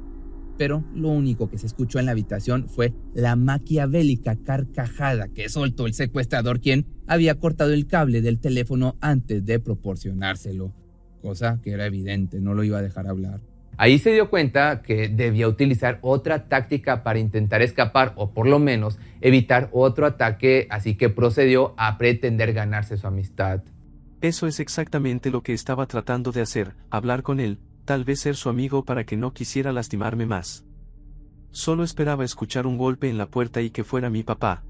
Pero 0.57 0.85
lo 0.93 1.09
único 1.09 1.49
que 1.49 1.57
se 1.57 1.67
escuchó 1.67 1.99
en 1.99 2.05
la 2.05 2.13
habitación 2.13 2.69
fue 2.69 2.93
la 3.13 3.35
maquiavélica 3.35 4.37
carcajada 4.37 5.27
que 5.27 5.49
soltó 5.49 5.85
el 5.85 5.93
secuestrador 5.93 6.61
quien 6.61 6.85
había 7.07 7.35
cortado 7.35 7.73
el 7.73 7.87
cable 7.87 8.21
del 8.21 8.39
teléfono 8.39 8.95
antes 9.01 9.45
de 9.45 9.59
proporcionárselo, 9.59 10.73
cosa 11.21 11.59
que 11.61 11.71
era 11.71 11.85
evidente, 11.85 12.39
no 12.39 12.53
lo 12.53 12.63
iba 12.63 12.77
a 12.77 12.81
dejar 12.81 13.07
hablar. 13.07 13.41
Ahí 13.77 13.99
se 13.99 14.13
dio 14.13 14.29
cuenta 14.29 14.81
que 14.81 15.09
debía 15.09 15.49
utilizar 15.49 15.99
otra 16.01 16.47
táctica 16.47 17.03
para 17.03 17.19
intentar 17.19 17.61
escapar 17.61 18.13
o 18.15 18.33
por 18.33 18.47
lo 18.47 18.57
menos 18.57 18.97
evitar 19.19 19.69
otro 19.73 20.05
ataque, 20.05 20.67
así 20.69 20.95
que 20.95 21.09
procedió 21.09 21.73
a 21.77 21.97
pretender 21.97 22.53
ganarse 22.53 22.95
su 22.95 23.05
amistad. 23.05 23.61
Eso 24.25 24.47
es 24.47 24.59
exactamente 24.59 25.29
lo 25.29 25.43
que 25.43 25.53
estaba 25.53 25.85
tratando 25.85 26.31
de 26.31 26.41
hacer, 26.41 26.73
hablar 26.89 27.21
con 27.21 27.39
él, 27.39 27.59
tal 27.85 28.05
vez 28.05 28.21
ser 28.21 28.35
su 28.35 28.49
amigo 28.49 28.83
para 28.83 29.05
que 29.05 29.17
no 29.17 29.33
quisiera 29.33 29.71
lastimarme 29.71 30.25
más. 30.25 30.65
Solo 31.51 31.83
esperaba 31.83 32.25
escuchar 32.25 32.65
un 32.65 32.75
golpe 32.75 33.07
en 33.07 33.19
la 33.19 33.29
puerta 33.29 33.61
y 33.61 33.69
que 33.69 33.83
fuera 33.83 34.09
mi 34.09 34.23
papá, 34.23 34.63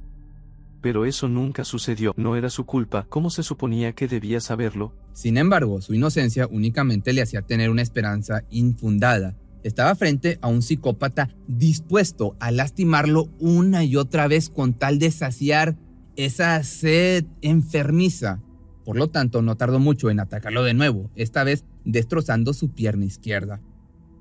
pero 0.81 1.05
eso 1.05 1.29
nunca 1.29 1.63
sucedió, 1.63 2.13
no 2.17 2.35
era 2.35 2.49
su 2.49 2.65
culpa, 2.65 3.05
¿cómo 3.07 3.29
se 3.29 3.43
suponía 3.43 3.93
que 3.93 4.09
debía 4.09 4.41
saberlo? 4.41 4.93
Sin 5.13 5.37
embargo, 5.37 5.79
su 5.79 5.93
inocencia 5.93 6.47
únicamente 6.51 7.13
le 7.13 7.21
hacía 7.21 7.41
tener 7.41 7.69
una 7.69 7.81
esperanza 7.81 8.43
infundada. 8.49 9.37
Estaba 9.63 9.95
frente 9.95 10.37
a 10.41 10.49
un 10.49 10.63
psicópata 10.63 11.29
dispuesto 11.47 12.35
a 12.41 12.51
lastimarlo 12.51 13.29
una 13.39 13.85
y 13.85 13.95
otra 13.95 14.27
vez 14.27 14.49
con 14.49 14.73
tal 14.73 14.99
de 14.99 15.11
saciar 15.11 15.77
esa 16.17 16.61
sed 16.63 17.23
enfermiza. 17.41 18.41
Por 18.85 18.97
lo 18.97 19.09
tanto, 19.09 19.41
no 19.41 19.57
tardó 19.57 19.79
mucho 19.79 20.09
en 20.11 20.19
atacarlo 20.19 20.63
de 20.63 20.75
nuevo, 20.75 21.09
esta 21.15 21.43
vez 21.43 21.65
destrozando 21.83 22.53
su 22.53 22.71
pierna 22.71 23.05
izquierda. 23.05 23.59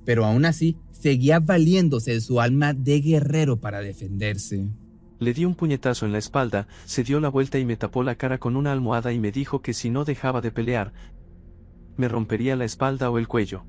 Pero 0.07 0.25
aún 0.25 0.47
así, 0.47 0.79
seguía 0.91 1.39
valiéndose 1.39 2.13
de 2.13 2.21
su 2.23 2.41
alma 2.41 2.73
de 2.73 3.01
guerrero 3.01 3.61
para 3.61 3.81
defenderse. 3.81 4.71
Le 5.19 5.35
di 5.35 5.45
un 5.45 5.55
puñetazo 5.55 6.07
en 6.07 6.13
la 6.13 6.19
espalda, 6.19 6.67
se 6.87 7.05
dio 7.05 7.21
la 7.21 7.29
vuelta 7.29 7.59
y 7.59 7.65
me 7.65 7.77
tapó 7.77 8.03
la 8.03 8.17
cara 8.17 8.39
con 8.39 8.57
una 8.57 8.73
almohada 8.73 9.13
y 9.13 9.21
me 9.21 9.33
dijo 9.33 9.61
que 9.63 9.75
si 9.75 9.91
no 9.91 10.05
dejaba 10.05 10.41
de 10.41 10.51
pelear, 10.51 10.93
me 11.97 12.09
rompería 12.09 12.57
la 12.57 12.65
espalda 12.65 13.11
o 13.11 13.19
el 13.19 13.29
cuello. 13.29 13.65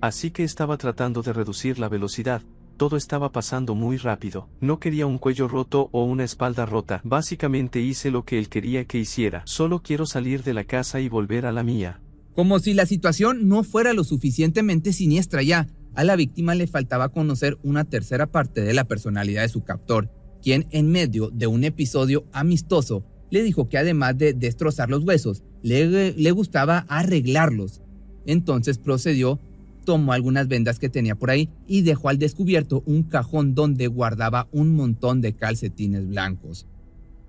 Así 0.00 0.32
que 0.32 0.42
estaba 0.42 0.76
tratando 0.76 1.22
de 1.22 1.32
reducir 1.32 1.78
la 1.78 1.88
velocidad, 1.88 2.42
todo 2.76 2.96
estaba 2.96 3.32
pasando 3.32 3.74
muy 3.74 3.96
rápido. 3.96 4.48
No 4.60 4.80
quería 4.80 5.06
un 5.06 5.18
cuello 5.18 5.48
roto 5.48 5.88
o 5.92 6.04
una 6.04 6.24
espalda 6.24 6.66
rota. 6.66 7.00
Básicamente 7.04 7.80
hice 7.80 8.10
lo 8.10 8.24
que 8.24 8.38
él 8.38 8.48
quería 8.48 8.84
que 8.84 8.98
hiciera. 8.98 9.42
Solo 9.46 9.82
quiero 9.82 10.06
salir 10.06 10.42
de 10.42 10.54
la 10.54 10.64
casa 10.64 11.00
y 11.00 11.08
volver 11.08 11.46
a 11.46 11.52
la 11.52 11.62
mía. 11.62 12.00
Como 12.34 12.58
si 12.58 12.74
la 12.74 12.86
situación 12.86 13.48
no 13.48 13.62
fuera 13.62 13.92
lo 13.92 14.04
suficientemente 14.04 14.92
siniestra 14.92 15.42
ya, 15.42 15.68
a 15.94 16.04
la 16.04 16.16
víctima 16.16 16.54
le 16.54 16.66
faltaba 16.66 17.10
conocer 17.10 17.58
una 17.62 17.84
tercera 17.84 18.26
parte 18.26 18.62
de 18.62 18.72
la 18.72 18.84
personalidad 18.84 19.42
de 19.42 19.48
su 19.48 19.62
captor, 19.62 20.10
quien 20.42 20.66
en 20.70 20.90
medio 20.90 21.28
de 21.30 21.46
un 21.46 21.64
episodio 21.64 22.24
amistoso 22.32 23.04
le 23.30 23.42
dijo 23.42 23.68
que 23.68 23.78
además 23.78 24.16
de 24.16 24.32
destrozar 24.32 24.90
los 24.90 25.04
huesos, 25.04 25.42
le, 25.62 26.12
le 26.12 26.30
gustaba 26.32 26.84
arreglarlos. 26.88 27.82
Entonces 28.26 28.78
procedió, 28.78 29.40
tomó 29.84 30.12
algunas 30.12 30.48
vendas 30.48 30.78
que 30.78 30.88
tenía 30.88 31.14
por 31.14 31.30
ahí 31.30 31.48
y 31.66 31.82
dejó 31.82 32.08
al 32.08 32.18
descubierto 32.18 32.82
un 32.86 33.02
cajón 33.02 33.54
donde 33.54 33.86
guardaba 33.86 34.48
un 34.52 34.74
montón 34.74 35.20
de 35.20 35.34
calcetines 35.34 36.08
blancos. 36.08 36.66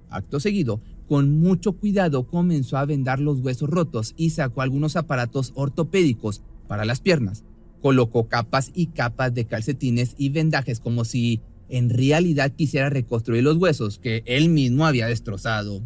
Acto 0.09 0.39
seguido, 0.39 0.81
con 1.07 1.39
mucho 1.39 1.73
cuidado 1.73 2.27
comenzó 2.27 2.77
a 2.77 2.85
vendar 2.85 3.19
los 3.19 3.39
huesos 3.39 3.69
rotos 3.69 4.13
y 4.15 4.29
sacó 4.29 4.61
algunos 4.61 4.95
aparatos 4.95 5.51
ortopédicos 5.55 6.41
para 6.67 6.85
las 6.85 7.01
piernas 7.01 7.43
colocó 7.83 8.29
capas 8.29 8.71
y 8.73 8.87
capas 8.87 9.33
de 9.33 9.43
calcetines 9.43 10.15
y 10.17 10.29
vendajes 10.29 10.79
como 10.79 11.03
si 11.03 11.41
en 11.67 11.89
realidad 11.89 12.53
quisiera 12.55 12.89
reconstruir 12.89 13.43
los 13.43 13.57
huesos 13.57 13.99
que 13.99 14.23
él 14.25 14.47
mismo 14.47 14.85
había 14.85 15.07
destrozado. 15.07 15.81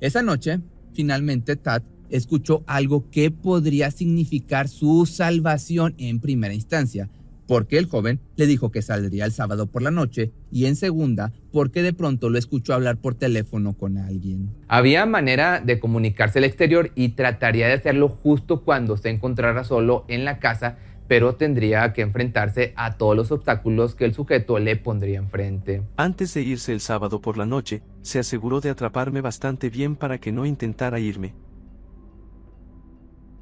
Esa 0.00 0.22
noche, 0.22 0.58
finalmente 0.92 1.54
Tad 1.54 1.84
escuchó 2.12 2.62
algo 2.66 3.10
que 3.10 3.30
podría 3.30 3.90
significar 3.90 4.68
su 4.68 5.06
salvación 5.06 5.94
en 5.98 6.20
primera 6.20 6.54
instancia, 6.54 7.08
porque 7.48 7.78
el 7.78 7.86
joven 7.86 8.20
le 8.36 8.46
dijo 8.46 8.70
que 8.70 8.82
saldría 8.82 9.24
el 9.24 9.32
sábado 9.32 9.66
por 9.66 9.82
la 9.82 9.90
noche 9.90 10.30
y 10.50 10.66
en 10.66 10.76
segunda 10.76 11.32
porque 11.50 11.82
de 11.82 11.92
pronto 11.92 12.30
lo 12.30 12.38
escuchó 12.38 12.74
hablar 12.74 12.98
por 12.98 13.14
teléfono 13.14 13.74
con 13.74 13.98
alguien. 13.98 14.50
Había 14.68 15.04
manera 15.06 15.60
de 15.60 15.80
comunicarse 15.80 16.38
al 16.38 16.44
exterior 16.44 16.92
y 16.94 17.10
trataría 17.10 17.66
de 17.66 17.74
hacerlo 17.74 18.08
justo 18.08 18.62
cuando 18.62 18.96
se 18.96 19.10
encontrara 19.10 19.64
solo 19.64 20.04
en 20.08 20.24
la 20.24 20.38
casa 20.38 20.78
pero 21.08 21.34
tendría 21.34 21.92
que 21.92 22.00
enfrentarse 22.00 22.72
a 22.74 22.96
todos 22.96 23.14
los 23.14 23.32
obstáculos 23.32 23.94
que 23.94 24.06
el 24.06 24.14
sujeto 24.14 24.58
le 24.58 24.76
pondría 24.76 25.18
enfrente. 25.18 25.82
Antes 25.98 26.32
de 26.32 26.40
irse 26.40 26.72
el 26.72 26.80
sábado 26.80 27.20
por 27.20 27.36
la 27.36 27.44
noche, 27.44 27.82
se 28.00 28.18
aseguró 28.18 28.62
de 28.62 28.70
atraparme 28.70 29.20
bastante 29.20 29.68
bien 29.68 29.96
para 29.96 30.16
que 30.16 30.32
no 30.32 30.46
intentara 30.46 31.00
irme. 31.00 31.34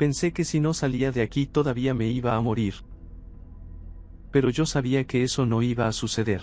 Pensé 0.01 0.33
que 0.33 0.47
si 0.47 0.61
no 0.61 0.73
salía 0.73 1.13
de 1.13 1.21
aquí 1.21 1.45
todavía 1.45 1.93
me 1.93 2.09
iba 2.09 2.35
a 2.35 2.41
morir. 2.41 2.73
Pero 4.31 4.49
yo 4.49 4.65
sabía 4.65 5.05
que 5.05 5.23
eso 5.25 5.45
no 5.45 5.61
iba 5.61 5.89
a 5.89 5.93
suceder. 5.93 6.41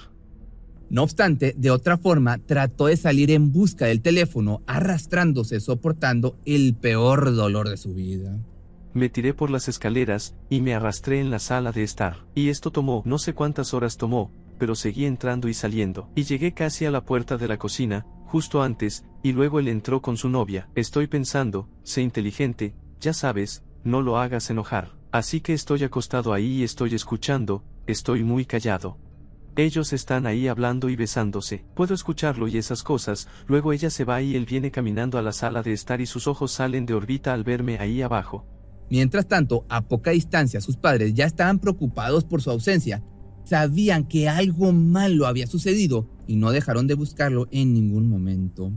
No 0.91 1.01
obstante, 1.01 1.55
de 1.57 1.71
otra 1.71 1.97
forma, 1.97 2.37
trató 2.37 2.85
de 2.85 2.97
salir 2.97 3.31
en 3.31 3.51
busca 3.51 3.87
del 3.87 4.03
teléfono, 4.03 4.61
arrastrándose, 4.67 5.59
soportando 5.59 6.37
el 6.45 6.75
peor 6.75 7.33
dolor 7.33 7.67
de 7.67 7.77
su 7.77 7.95
vida. 7.95 8.37
Me 8.93 9.09
tiré 9.09 9.33
por 9.33 9.49
las 9.49 9.67
escaleras, 9.67 10.35
y 10.51 10.61
me 10.61 10.75
arrastré 10.75 11.19
en 11.19 11.31
la 11.31 11.39
sala 11.39 11.71
de 11.71 11.81
estar. 11.81 12.27
Y 12.35 12.49
esto 12.49 12.69
tomó, 12.69 13.01
no 13.07 13.17
sé 13.17 13.33
cuántas 13.33 13.73
horas 13.73 13.97
tomó, 13.97 14.31
pero 14.59 14.75
seguí 14.75 15.05
entrando 15.05 15.47
y 15.47 15.55
saliendo. 15.55 16.11
Y 16.13 16.25
llegué 16.25 16.53
casi 16.53 16.85
a 16.85 16.91
la 16.91 17.03
puerta 17.03 17.37
de 17.37 17.47
la 17.47 17.57
cocina, 17.57 18.05
justo 18.27 18.61
antes, 18.61 19.03
y 19.23 19.31
luego 19.31 19.59
él 19.59 19.67
entró 19.67 20.03
con 20.03 20.15
su 20.15 20.29
novia. 20.29 20.69
Estoy 20.75 21.07
pensando, 21.07 21.67
sé 21.81 22.03
inteligente, 22.03 22.75
ya 22.99 23.13
sabes, 23.13 23.63
no 23.83 24.01
lo 24.01 24.17
hagas 24.17 24.49
enojar. 24.49 24.91
Así 25.11 25.41
que 25.41 25.53
estoy 25.53 25.83
acostado 25.83 26.33
ahí 26.33 26.57
y 26.59 26.63
estoy 26.63 26.93
escuchando, 26.93 27.63
estoy 27.85 28.23
muy 28.23 28.45
callado. 28.45 28.97
Ellos 29.55 29.91
están 29.91 30.27
ahí 30.27 30.47
hablando 30.47 30.87
y 30.89 30.95
besándose. 30.95 31.65
Puedo 31.73 31.95
escucharlo 31.95 32.47
y 32.47 32.57
esas 32.57 32.83
cosas, 32.83 33.27
luego 33.47 33.73
ella 33.73 33.89
se 33.89 34.05
va 34.05 34.21
y 34.21 34.35
él 34.35 34.45
viene 34.45 34.69
caminando 34.69 35.17
a 35.17 35.23
la 35.23 35.31
sala 35.31 35.63
de 35.63 35.73
estar 35.73 35.99
y 35.99 36.05
sus 36.05 36.27
ojos 36.27 36.51
salen 36.51 36.85
de 36.85 36.93
órbita 36.93 37.33
al 37.33 37.43
verme 37.43 37.79
ahí 37.79 38.01
abajo. 38.03 38.45
Mientras 38.89 39.27
tanto, 39.27 39.65
a 39.69 39.81
poca 39.81 40.11
distancia, 40.11 40.61
sus 40.61 40.77
padres 40.77 41.13
ya 41.13 41.25
estaban 41.25 41.59
preocupados 41.59 42.23
por 42.23 42.41
su 42.41 42.51
ausencia. 42.51 43.03
Sabían 43.45 44.07
que 44.07 44.29
algo 44.29 44.71
malo 44.73 45.25
había 45.25 45.47
sucedido 45.47 46.07
y 46.27 46.35
no 46.35 46.51
dejaron 46.51 46.85
de 46.85 46.93
buscarlo 46.93 47.47
en 47.49 47.73
ningún 47.73 48.09
momento. 48.09 48.71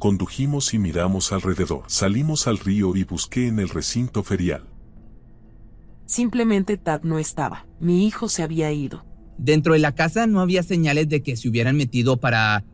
Condujimos 0.00 0.72
y 0.72 0.78
miramos 0.78 1.30
alrededor. 1.30 1.82
Salimos 1.88 2.46
al 2.46 2.56
río 2.56 2.96
y 2.96 3.04
busqué 3.04 3.48
en 3.48 3.58
el 3.58 3.68
recinto 3.68 4.22
ferial. 4.22 4.62
Simplemente 6.06 6.78
Tad 6.78 7.02
no 7.02 7.18
estaba. 7.18 7.66
Mi 7.80 8.06
hijo 8.06 8.30
se 8.30 8.42
había 8.42 8.72
ido. 8.72 9.04
Dentro 9.36 9.74
de 9.74 9.78
la 9.78 9.94
casa 9.94 10.26
no 10.26 10.40
había 10.40 10.62
señales 10.62 11.10
de 11.10 11.22
que 11.22 11.36
se 11.36 11.50
hubieran 11.50 11.76
metido 11.76 12.16
para 12.16 12.64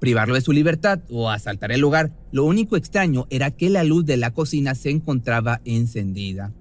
privarlo 0.00 0.34
de 0.34 0.42
su 0.42 0.52
libertad 0.52 1.00
o 1.08 1.30
asaltar 1.30 1.72
el 1.72 1.80
lugar. 1.80 2.12
Lo 2.30 2.44
único 2.44 2.76
extraño 2.76 3.26
era 3.30 3.50
que 3.50 3.70
la 3.70 3.82
luz 3.82 4.04
de 4.04 4.18
la 4.18 4.32
cocina 4.32 4.74
se 4.74 4.90
encontraba 4.90 5.62
encendida. 5.64 6.52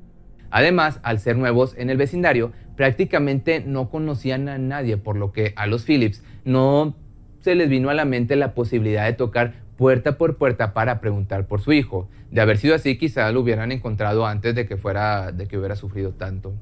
Además, 0.50 1.02
al 1.04 1.20
ser 1.20 1.36
nuevos 1.36 1.76
en 1.78 1.90
el 1.90 1.98
vecindario, 1.98 2.54
prácticamente 2.78 3.60
no 3.60 3.90
conocían 3.90 4.48
a 4.48 4.58
nadie, 4.60 4.96
por 4.96 5.18
lo 5.18 5.34
que 5.34 5.52
a 5.58 5.68
los 5.68 5.84
Phillips 5.84 6.24
no 6.46 6.96
se 7.42 7.56
les 7.56 7.68
vino 7.68 7.90
a 7.90 7.94
la 7.94 8.06
mente 8.06 8.38
la 8.38 8.54
posibilidad 8.54 9.04
de 9.04 9.12
tocar 9.12 9.68
puerta 9.80 10.18
por 10.18 10.36
puerta 10.36 10.74
para 10.74 11.00
preguntar 11.00 11.48
por 11.48 11.62
su 11.62 11.72
hijo. 11.72 12.10
De 12.32 12.42
haber 12.42 12.58
sido 12.58 12.76
así, 12.76 12.98
quizá 12.98 13.32
lo 13.32 13.40
hubieran 13.40 13.72
encontrado 13.72 14.26
antes 14.26 14.54
de 14.54 14.68
que 14.68 14.76
fuera 14.76 15.32
de 15.32 15.48
que 15.48 15.58
hubiera 15.58 15.78
sufrido 15.78 16.12
tanto. 16.12 16.54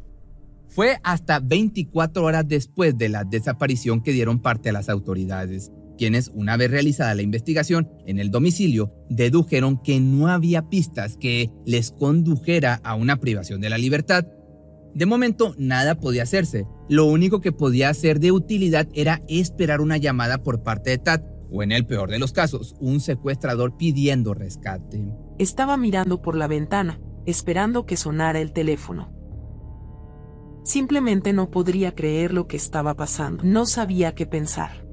Fue 0.68 1.00
hasta 1.02 1.40
24 1.40 2.24
horas 2.24 2.48
después 2.48 2.96
de 2.96 3.10
la 3.10 3.24
desaparición 3.24 4.04
que 4.04 4.12
dieron 4.12 4.40
parte 4.40 4.70
a 4.70 4.72
las 4.72 4.88
autoridades, 4.88 5.72
quienes, 5.98 6.30
una 6.36 6.58
vez 6.58 6.70
realizada 6.70 7.16
la 7.16 7.24
investigación 7.24 7.90
en 8.06 8.20
el 8.20 8.30
domicilio, 8.30 8.94
dedujeron 9.10 9.82
que 9.82 10.00
no 10.00 10.28
había 10.28 10.70
pistas 10.70 11.18
que 11.18 11.50
les 11.66 11.90
condujera 11.90 12.80
a 12.84 12.94
una 12.94 13.20
privación 13.20 13.62
de 13.62 13.72
la 13.72 13.80
libertad. 13.80 14.28
De 14.94 15.08
momento, 15.08 15.56
nada 15.58 15.96
podía 15.96 16.22
hacerse. 16.22 16.68
Lo 16.88 17.06
único 17.06 17.42
que 17.42 17.52
podía 17.52 17.92
ser 17.96 18.20
de 18.20 18.32
utilidad 18.32 18.88
era 18.94 19.24
esperar 19.28 19.82
una 19.82 19.98
llamada 19.98 20.44
por 20.44 20.62
parte 20.62 20.92
de 20.92 21.00
Tad, 21.00 21.22
o 21.51 21.63
en 21.63 21.72
el 21.72 21.86
peor 21.86 22.10
de 22.10 22.20
los 22.20 22.32
casos, 22.32 22.75
un 22.80 23.00
secuestrador 23.00 23.77
pidiendo 23.77 24.34
rescate. 24.34 25.08
Estaba 25.38 25.77
mirando 25.77 26.22
por 26.22 26.36
la 26.36 26.48
ventana, 26.48 27.00
esperando 27.25 27.86
que 27.86 27.98
sonara 27.98 28.39
el 28.39 28.54
teléfono. 28.54 29.13
Simplemente 30.63 31.32
no 31.32 31.50
podría 31.50 31.96
creer 31.96 32.34
lo 32.34 32.48
que 32.48 32.58
estaba 32.58 32.96
pasando. 32.96 33.44
No 33.44 33.66
sabía 33.66 34.16
qué 34.16 34.25
pensar. 34.25 34.86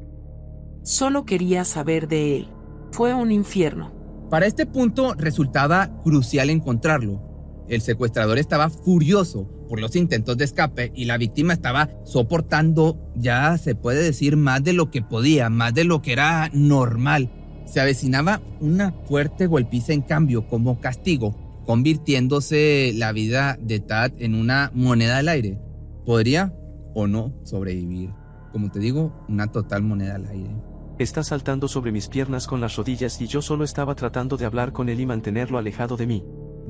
Solo 0.83 1.25
quería 1.25 1.65
saber 1.65 2.07
de 2.09 2.37
él. 2.37 2.49
Fue 2.93 3.13
un 3.15 3.33
infierno. 3.33 3.93
Para 4.31 4.47
este 4.47 4.67
punto 4.67 5.15
resultaba 5.15 6.01
crucial 6.03 6.51
encontrarlo. 6.51 7.24
El 7.69 7.81
secuestrador 7.81 8.39
estaba 8.39 8.69
furioso 8.71 9.49
por 9.69 9.81
los 9.81 9.97
intentos 9.97 10.37
de 10.37 10.45
escape 10.45 10.93
y 10.95 11.07
la 11.07 11.17
víctima 11.17 11.53
estaba 11.53 11.91
soportando, 12.05 12.99
ya 13.17 13.57
se 13.57 13.75
puede 13.75 14.03
decir, 14.03 14.37
más 14.37 14.63
de 14.63 14.75
lo 14.75 14.91
que 14.91 15.03
podía, 15.03 15.49
más 15.49 15.75
de 15.75 15.85
lo 15.85 16.03
que 16.03 16.13
era 16.13 16.51
normal. 16.53 17.31
Se 17.67 17.81
avecinaba 17.81 18.43
una 18.61 18.93
fuerte 19.07 19.47
golpiza 19.47 19.93
en 19.93 20.03
cambio 20.03 20.47
como 20.47 20.81
castigo, 20.81 21.63
convirtiéndose 21.65 22.93
la 22.95 23.13
vida 23.13 23.57
de 23.61 23.81
Tad 23.81 24.13
en 24.19 24.35
una 24.35 24.71
moneda 24.75 25.19
al 25.19 25.29
aire 25.29 25.59
podría 26.05 26.55
o 26.95 27.07
no 27.07 27.33
sobrevivir. 27.43 28.11
Como 28.53 28.71
te 28.71 28.79
digo, 28.79 29.25
una 29.29 29.51
total 29.51 29.83
moneda 29.83 30.15
al 30.15 30.27
aire. 30.27 30.55
Está 30.99 31.25
saltando 31.25 31.67
sobre 31.67 31.91
mis 31.91 32.09
piernas 32.09 32.47
con 32.47 32.61
las 32.61 32.77
rodillas 32.77 33.21
y 33.21 33.27
yo 33.27 33.43
solo 33.43 33.65
estaba 33.65 33.97
tratando 33.97 34.37
de 34.37 34.45
hablar 34.45 34.73
con 34.73 34.89
él 34.89 35.01
y 35.01 35.07
mantenerlo 35.07 35.59
alejado 35.59 35.97
de 35.97 36.07
mí. 36.07 36.25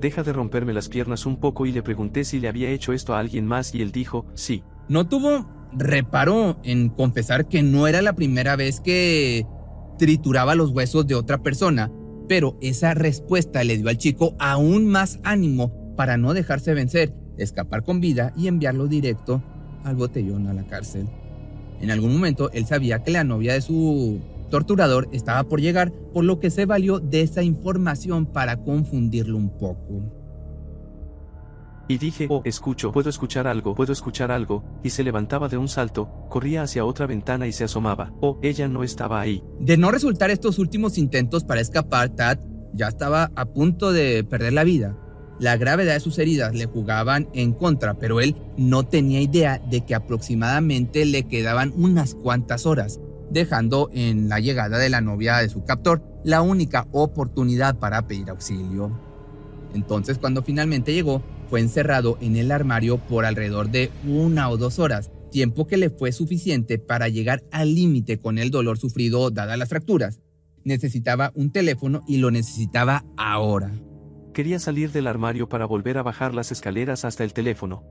Deja 0.05 0.23
de 0.23 0.35
romperme 0.35 0.75
las 0.75 0.91
piernas 0.91 1.25
un 1.25 1.39
poco 1.39 1.65
y 1.65 1.73
le 1.73 1.83
pregunté 1.83 2.25
si 2.25 2.39
le 2.39 2.49
había 2.49 2.69
hecho 2.69 2.93
esto 2.93 3.15
a 3.15 3.21
alguien 3.21 3.47
más 3.47 3.75
y 3.75 3.81
él 3.81 3.91
dijo, 3.91 4.27
sí. 4.35 4.63
No 4.87 5.09
tuvo 5.09 5.49
reparo 5.73 6.61
en 6.63 6.91
confesar 6.91 7.49
que 7.49 7.63
no 7.63 7.87
era 7.87 8.03
la 8.03 8.13
primera 8.13 8.55
vez 8.55 8.81
que 8.81 9.47
trituraba 9.99 10.57
los 10.57 10.73
huesos 10.73 11.07
de 11.07 11.15
otra 11.15 11.39
persona, 11.39 11.91
pero 12.29 12.59
esa 12.61 12.93
respuesta 12.93 13.65
le 13.65 13.79
dio 13.79 13.89
al 13.89 13.97
chico 13.97 14.37
aún 14.39 14.85
más 14.89 15.21
ánimo 15.25 15.73
para 15.97 16.19
no 16.19 16.35
dejarse 16.35 16.75
vencer 16.75 17.15
escapar 17.39 17.83
con 17.83 18.01
vida 18.03 18.35
y 18.37 18.49
enviarlo 18.49 18.89
directo 18.89 19.43
al 19.85 19.97
botellón 19.97 20.49
a 20.49 20.53
la 20.53 20.67
cárcel. 20.67 21.09
En 21.81 21.91
algún 21.91 22.13
momento 22.13 22.51
él 22.53 22.67
sabía 22.67 23.03
que 23.03 23.11
la 23.11 23.25
novia 23.25 23.55
de 23.55 23.63
su 23.63 24.21
torturador 24.55 25.09
estaba 25.11 25.43
por 25.49 25.61
llegar, 25.61 25.91
por 26.13 26.23
lo 26.23 26.39
que 26.39 26.49
se 26.49 26.65
valió 26.65 27.01
de 27.01 27.23
esa 27.23 27.43
información 27.43 28.25
para 28.25 28.63
confundirlo 28.63 29.37
un 29.37 29.51
poco. 29.59 30.05
Y 31.89 31.99
dije, 31.99 32.29
oh, 32.31 32.41
escucho, 32.45 32.93
puedo 32.93 33.11
escuchar 33.11 33.49
algo, 33.49 33.75
puedo 33.75 33.93
escuchar 33.93 34.31
algo, 34.31 34.63
y 34.85 34.91
se 34.91 35.03
levantaba 35.03 35.49
de 35.49 35.57
un 35.57 35.67
salto, 35.67 36.09
corría 36.31 36.63
hacia 36.63 36.85
otra 36.85 37.09
ventana 37.09 37.49
y 37.49 37.53
se 37.53 37.65
asomaba. 37.65 38.13
Oh, 38.21 38.39
ella 38.43 38.69
no 38.69 38.85
estaba 38.85 39.21
ahí. 39.21 39.43
De 39.59 39.77
no 39.77 39.91
resultar 39.91 40.31
estos 40.31 40.61
últimos 40.61 40.99
intentos 40.99 41.43
para 41.43 41.61
escapar, 41.61 42.11
Tad 42.11 42.39
ya 42.73 42.87
estaba 42.87 43.33
a 43.35 43.47
punto 43.47 43.91
de 43.91 44.23
perder 44.23 44.53
la 44.53 44.63
vida. 44.63 44.97
La 45.41 45.57
gravedad 45.57 45.95
de 45.95 46.01
sus 46.01 46.21
heridas 46.21 46.55
le 46.55 46.67
jugaban 46.67 47.29
en 47.33 47.55
contra, 47.55 47.95
pero 47.95 48.21
él 48.21 48.37
no 48.57 48.85
tenía 48.85 49.21
idea 49.21 49.61
de 49.69 49.81
que 49.81 49.97
aproximadamente 49.97 51.05
le 51.07 51.25
quedaban 51.25 51.73
unas 51.77 52.15
cuantas 52.15 52.67
horas, 52.67 53.01
dejando 53.35 53.91
en 53.93 54.31
la 54.31 54.41
llegada 54.41 54.79
de 54.79 54.89
la 54.89 55.03
novia 55.03 55.37
de 55.39 55.51
su 55.51 55.65
captor 55.65 56.03
la 56.25 56.41
única 56.41 56.87
oportunidad 56.93 57.79
para 57.79 58.07
pedir 58.07 58.31
auxilio. 58.31 58.99
Entonces 59.75 60.17
cuando 60.17 60.43
finalmente 60.43 60.95
llegó, 60.95 61.23
fue 61.51 61.61
encerrado 61.61 62.17
en 62.23 62.37
el 62.37 62.51
armario 62.51 62.97
por 62.97 63.27
alrededor 63.27 63.71
de 63.71 63.91
una 64.09 64.49
o 64.49 64.57
dos 64.57 64.79
horas, 64.79 65.11
tiempo 65.31 65.67
que 65.67 65.77
le 65.77 65.91
fue 65.91 66.13
suficiente 66.13 66.79
para 66.79 67.09
llegar 67.09 67.43
al 67.51 67.75
límite 67.75 68.19
con 68.19 68.39
el 68.39 68.51
dolor 68.51 68.79
sufrido 68.79 69.31
dadas 69.31 69.59
las 69.59 69.69
fracturas. 69.69 70.21
Necesitaba 70.65 71.33
un 71.35 71.53
teléfono 71.53 72.03
y 72.07 72.19
lo 72.19 72.31
necesitaba 72.31 73.05
ahora. 73.19 73.73
Quería 74.33 74.59
salir 74.59 74.93
del 74.93 75.07
armario 75.07 75.49
para 75.49 75.67
volver 75.67 75.99
a 75.99 76.03
bajar 76.03 76.35
las 76.35 76.51
escaleras 76.51 77.05
hasta 77.05 77.25
el 77.25 77.35
teléfono. 77.35 77.85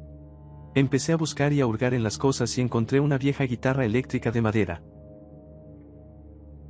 Empecé 0.74 1.12
a 1.12 1.18
buscar 1.18 1.54
y 1.54 1.62
a 1.62 1.68
hurgar 1.68 1.94
en 1.94 2.02
las 2.02 2.18
cosas 2.18 2.58
y 2.58 2.62
encontré 2.62 3.00
una 3.00 3.18
vieja 3.18 3.44
guitarra 3.44 3.86
eléctrica 3.86 4.32
de 4.32 4.42
madera. 4.42 4.84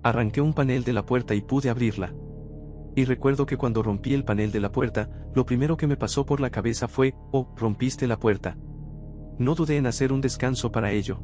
Arranqué 0.03 0.41
un 0.41 0.53
panel 0.53 0.83
de 0.83 0.93
la 0.93 1.05
puerta 1.05 1.33
y 1.33 1.41
pude 1.41 1.69
abrirla. 1.69 2.13
Y 2.95 3.05
recuerdo 3.05 3.45
que 3.45 3.57
cuando 3.57 3.81
rompí 3.81 4.13
el 4.13 4.23
panel 4.23 4.51
de 4.51 4.59
la 4.59 4.71
puerta, 4.71 5.09
lo 5.33 5.45
primero 5.45 5.77
que 5.77 5.87
me 5.87 5.97
pasó 5.97 6.25
por 6.25 6.39
la 6.39 6.51
cabeza 6.51 6.87
fue, 6.87 7.15
oh, 7.31 7.53
rompiste 7.55 8.05
la 8.07 8.19
puerta. 8.19 8.57
No 9.39 9.55
dudé 9.55 9.77
en 9.77 9.87
hacer 9.87 10.11
un 10.11 10.21
descanso 10.21 10.71
para 10.71 10.91
ello. 10.91 11.23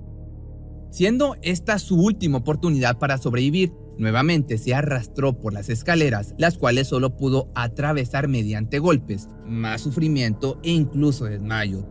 Siendo 0.89 1.35
esta 1.43 1.77
su 1.77 2.01
última 2.01 2.39
oportunidad 2.39 2.97
para 2.97 3.19
sobrevivir, 3.19 3.71
Nuevamente 3.99 4.57
se 4.57 4.73
arrastró 4.73 5.41
por 5.41 5.51
las 5.51 5.67
escaleras, 5.67 6.33
las 6.37 6.57
cuales 6.57 6.87
solo 6.87 7.17
pudo 7.17 7.51
atravesar 7.53 8.29
mediante 8.29 8.79
golpes, 8.79 9.27
más 9.45 9.81
sufrimiento 9.81 10.57
e 10.63 10.71
incluso 10.71 11.25
desmayo. 11.25 11.85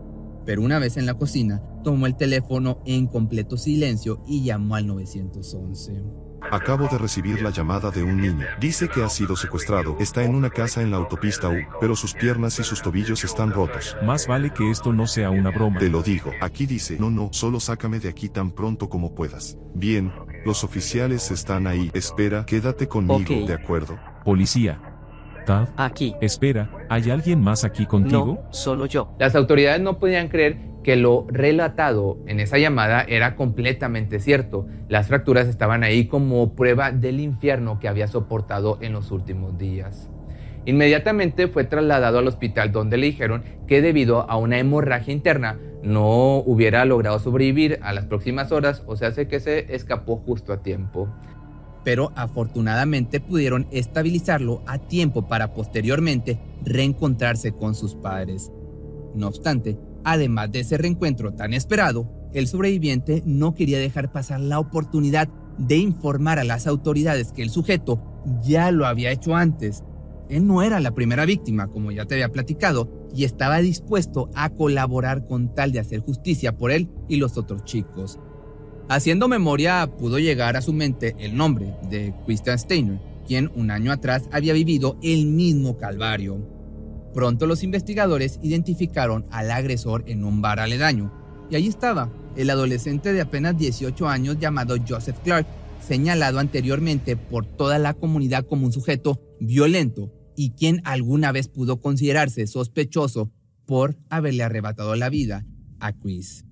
Pero 0.47 0.63
una 0.63 0.79
vez 0.79 0.97
en 0.97 1.05
la 1.05 1.19
cocina, 1.19 1.63
tomó 1.85 2.07
el 2.07 2.17
teléfono 2.17 2.81
en 2.87 3.09
completo 3.09 3.59
silencio 3.59 4.23
y 4.27 4.43
llamó 4.43 4.77
al 4.77 4.87
911. 4.87 6.03
Acabo 6.51 6.89
de 6.89 6.99
recibir 6.99 7.43
la 7.43 7.51
llamada 7.51 7.91
de 7.91 8.03
un 8.03 8.21
niño. 8.21 8.47
Dice 8.61 8.89
que 8.89 9.03
ha 9.03 9.09
sido 9.09 9.37
secuestrado. 9.37 9.97
Está 10.01 10.25
en 10.25 10.35
una 10.35 10.51
casa 10.51 10.83
en 10.83 10.91
la 10.91 10.97
autopista 10.97 11.49
U, 11.49 11.57
pero 11.81 11.95
sus 11.97 12.15
piernas 12.15 12.59
y 12.59 12.65
sus 12.65 12.81
tobillos 12.83 13.25
están 13.25 13.53
rotos. 13.53 13.97
Más 14.03 14.27
vale 14.27 14.51
que 14.51 14.71
esto 14.71 14.93
no 14.93 15.07
sea 15.07 15.31
una 15.31 15.51
broma. 15.51 15.79
Te 15.79 15.91
lo 15.91 16.03
digo. 16.03 16.33
Aquí 16.41 16.67
dice, 16.67 16.97
no, 16.99 17.11
no, 17.11 17.29
solo 17.33 17.61
sácame 17.61 18.01
de 18.01 18.09
aquí 18.09 18.29
tan 18.29 18.51
pronto 18.51 18.89
como 18.89 19.15
puedas. 19.15 19.59
Bien, 19.75 20.13
los 20.45 20.65
oficiales 20.65 21.31
están 21.31 21.67
ahí. 21.67 21.91
Espera, 21.93 22.47
quédate 22.47 22.89
conmigo, 22.89 23.47
¿de 23.47 23.55
acuerdo? 23.55 23.99
Policía. 24.25 24.81
Tad. 25.47 25.69
Aquí. 25.77 26.15
Espera, 26.21 26.71
¿hay 26.91 27.11
alguien 27.11 27.41
más 27.41 27.65
aquí 27.65 27.87
contigo? 27.87 28.39
No, 28.43 28.53
solo 28.53 28.87
yo. 28.87 29.15
Las 29.19 29.35
autoridades 29.35 29.81
no 29.81 29.99
podían 29.99 30.29
creer 30.29 30.68
que 30.83 30.97
lo 30.97 31.27
relatado 31.29 32.19
en 32.27 32.41
esa 32.41 32.59
llamada 32.59 33.03
era 33.03 33.37
completamente 33.37 34.21
cierto. 34.21 34.67
Las 34.89 35.09
fracturas 35.09 35.49
estaban 35.49 35.83
ahí 35.83 36.07
como 36.07 36.55
prueba 36.55 36.93
del 36.93 37.21
infierno 37.21 37.79
que 37.79 37.89
había 37.89 38.07
soportado 38.07 38.79
en 38.81 38.93
los 38.93 39.11
últimos 39.11 39.59
días. 39.59 40.09
Inmediatamente 40.65 41.49
fue 41.49 41.65
trasladado 41.65 42.19
al 42.19 42.29
hospital 42.29 42.73
donde 42.73 42.99
le 42.99 43.07
dijeron 43.07 43.43
que 43.67 43.81
debido 43.81 44.31
a 44.31 44.37
una 44.37 44.59
hemorragia 44.59 45.15
interna 45.15 45.59
no 45.83 46.39
hubiera 46.39 46.85
logrado 46.85 47.19
sobrevivir 47.19 47.79
a 47.83 47.93
las 47.93 48.05
próximas 48.05 48.53
horas, 48.53 48.83
o 48.87 48.97
sea, 48.97 49.13
que 49.13 49.41
se 49.41 49.75
escapó 49.75 50.17
justo 50.17 50.53
a 50.53 50.63
tiempo. 50.63 51.09
Pero 51.85 52.13
afortunadamente 52.17 53.21
pudieron 53.21 53.67
estabilizarlo 53.71 54.63
a 54.67 54.79
tiempo 54.79 55.27
para 55.27 55.55
posteriormente 55.55 56.39
reencontrarse 56.65 57.53
con 57.53 57.75
sus 57.75 57.95
padres. 57.95 58.53
No 59.15 59.29
obstante, 59.29 59.79
además 60.13 60.51
de 60.53 60.61
ese 60.61 60.79
reencuentro 60.79 61.33
tan 61.33 61.55
esperado, 61.55 62.11
el 62.33 62.47
sobreviviente 62.47 63.23
no 63.25 63.55
quería 63.55 63.79
dejar 63.79 64.13
pasar 64.13 64.41
la 64.41 64.59
oportunidad 64.59 65.29
de 65.59 65.77
informar 65.77 66.39
a 66.39 66.45
las 66.45 66.67
autoridades 66.67 67.33
que 67.33 67.43
el 67.43 67.51
sujeto 67.51 68.03
ya 68.43 68.71
lo 68.71 68.87
había 68.87 69.11
hecho 69.11 69.35
antes 69.35 69.83
él 70.29 70.47
no 70.47 70.63
era 70.63 70.81
la 70.81 70.93
primera 70.93 71.25
víctima, 71.25 71.69
como 71.69 71.91
ya 71.91 72.05
te 72.05 72.15
había 72.15 72.31
platicado, 72.31 73.09
y 73.15 73.25
estaba 73.25 73.59
dispuesto 73.59 74.29
a 74.35 74.51
colaborar 74.51 75.27
con 75.27 75.55
tal 75.55 75.73
de 75.73 75.81
hacer 75.81 76.01
justicia 76.01 76.57
por 76.57 76.71
él 76.71 76.89
y 77.09 77.17
los 77.17 77.39
otros 77.39 77.65
chicos. 77.65 78.19
Haciendo 78.89 79.29
memoria, 79.29 79.91
pudo 79.99 80.19
llegar 80.19 80.57
a 80.57 80.63
su 80.63 80.73
mente 80.73 81.15
el 81.19 81.37
nombre 81.37 81.75
de 81.91 82.15
Christian 82.27 82.59
Steiner, 82.59 83.01
quien 83.27 83.51
un 83.55 83.71
año 83.71 83.93
atrás 83.93 84.29
había 84.31 84.53
vivido 84.53 84.99
el 85.03 85.27
mismo 85.27 85.77
calvario. 85.77 86.58
Pronto 87.15 87.47
los 87.47 87.63
investigadores 87.63 88.39
identificaron 88.43 89.27
al 89.31 89.51
agresor 89.51 90.05
en 90.07 90.25
un 90.25 90.41
bar 90.41 90.61
aledaño, 90.61 91.13
y 91.51 91.57
allí 91.57 91.69
estaba, 91.69 92.11
el 92.37 92.51
adolescente 92.51 93.13
de 93.13 93.21
apenas 93.21 93.59
18 93.59 94.09
años 94.09 94.39
llamado 94.39 94.77
Joseph 94.87 95.19
Clark, 95.25 95.47
señalado 95.81 96.39
anteriormente 96.39 97.17
por 97.17 97.47
toda 97.47 97.79
la 97.79 97.95
comunidad 97.95 98.47
como 98.47 98.67
un 98.67 98.73
sujeto 98.73 99.21
violento 99.41 100.13
y 100.37 100.51
quien 100.51 100.81
alguna 100.85 101.33
vez 101.33 101.49
pudo 101.49 101.81
considerarse 101.81 102.47
sospechoso 102.47 103.33
por 103.67 103.97
haberle 104.09 104.43
arrebatado 104.43 104.95
la 104.97 105.09
vida 105.09 105.45
a 105.81 105.93
Chris. 105.93 106.45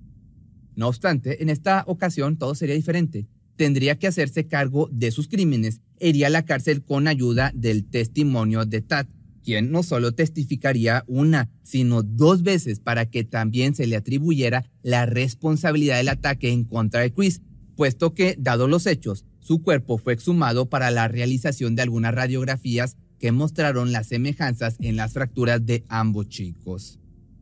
No 0.75 0.89
obstante, 0.89 1.43
en 1.43 1.49
esta 1.49 1.85
ocasión 1.87 2.37
todo 2.37 2.55
sería 2.55 2.75
diferente. 2.75 3.27
Tendría 3.57 3.99
que 3.99 4.07
hacerse 4.07 4.47
cargo 4.47 4.89
de 4.93 5.11
sus 5.11 5.29
crímenes 5.29 5.81
iría 5.99 6.27
a 6.27 6.31
la 6.31 6.45
cárcel 6.45 6.85
con 6.85 7.09
ayuda 7.09 7.53
del 7.55 7.89
testimonio 7.89 8.67
de 8.67 8.83
Tad, 8.83 9.07
quien 9.47 9.71
no 9.71 9.85
solo 9.85 10.11
testificaría 10.11 11.05
una, 11.07 11.49
sino 11.63 12.03
dos 12.03 12.43
veces 12.43 12.81
para 12.81 13.07
que 13.07 13.23
también 13.23 13.77
se 13.77 13.87
le 13.87 13.95
atribuyera 13.95 14.69
la 14.83 15.07
responsabilidad 15.07 15.99
del 15.99 16.09
ataque 16.09 16.51
en 16.51 16.65
contra 16.65 17.03
de 17.03 17.13
Chris, 17.13 17.43
puesto 17.77 18.13
que, 18.13 18.35
dado 18.41 18.67
los 18.67 18.87
hechos, 18.89 19.25
su 19.39 19.63
cuerpo 19.63 19.99
fue 19.99 20.15
exhumado 20.15 20.69
para 20.69 20.91
la 20.91 21.07
realización 21.07 21.77
de 21.77 21.83
algunas 21.83 22.13
radiografías 22.13 22.97
que 23.21 23.31
mostraron 23.31 23.93
las 23.93 24.09
semejanzas 24.09 24.75
en 24.81 24.97
las 24.97 25.13
fracturas 25.13 25.65
de 25.65 25.85
ambos 25.89 26.29
chicos. 26.29 26.99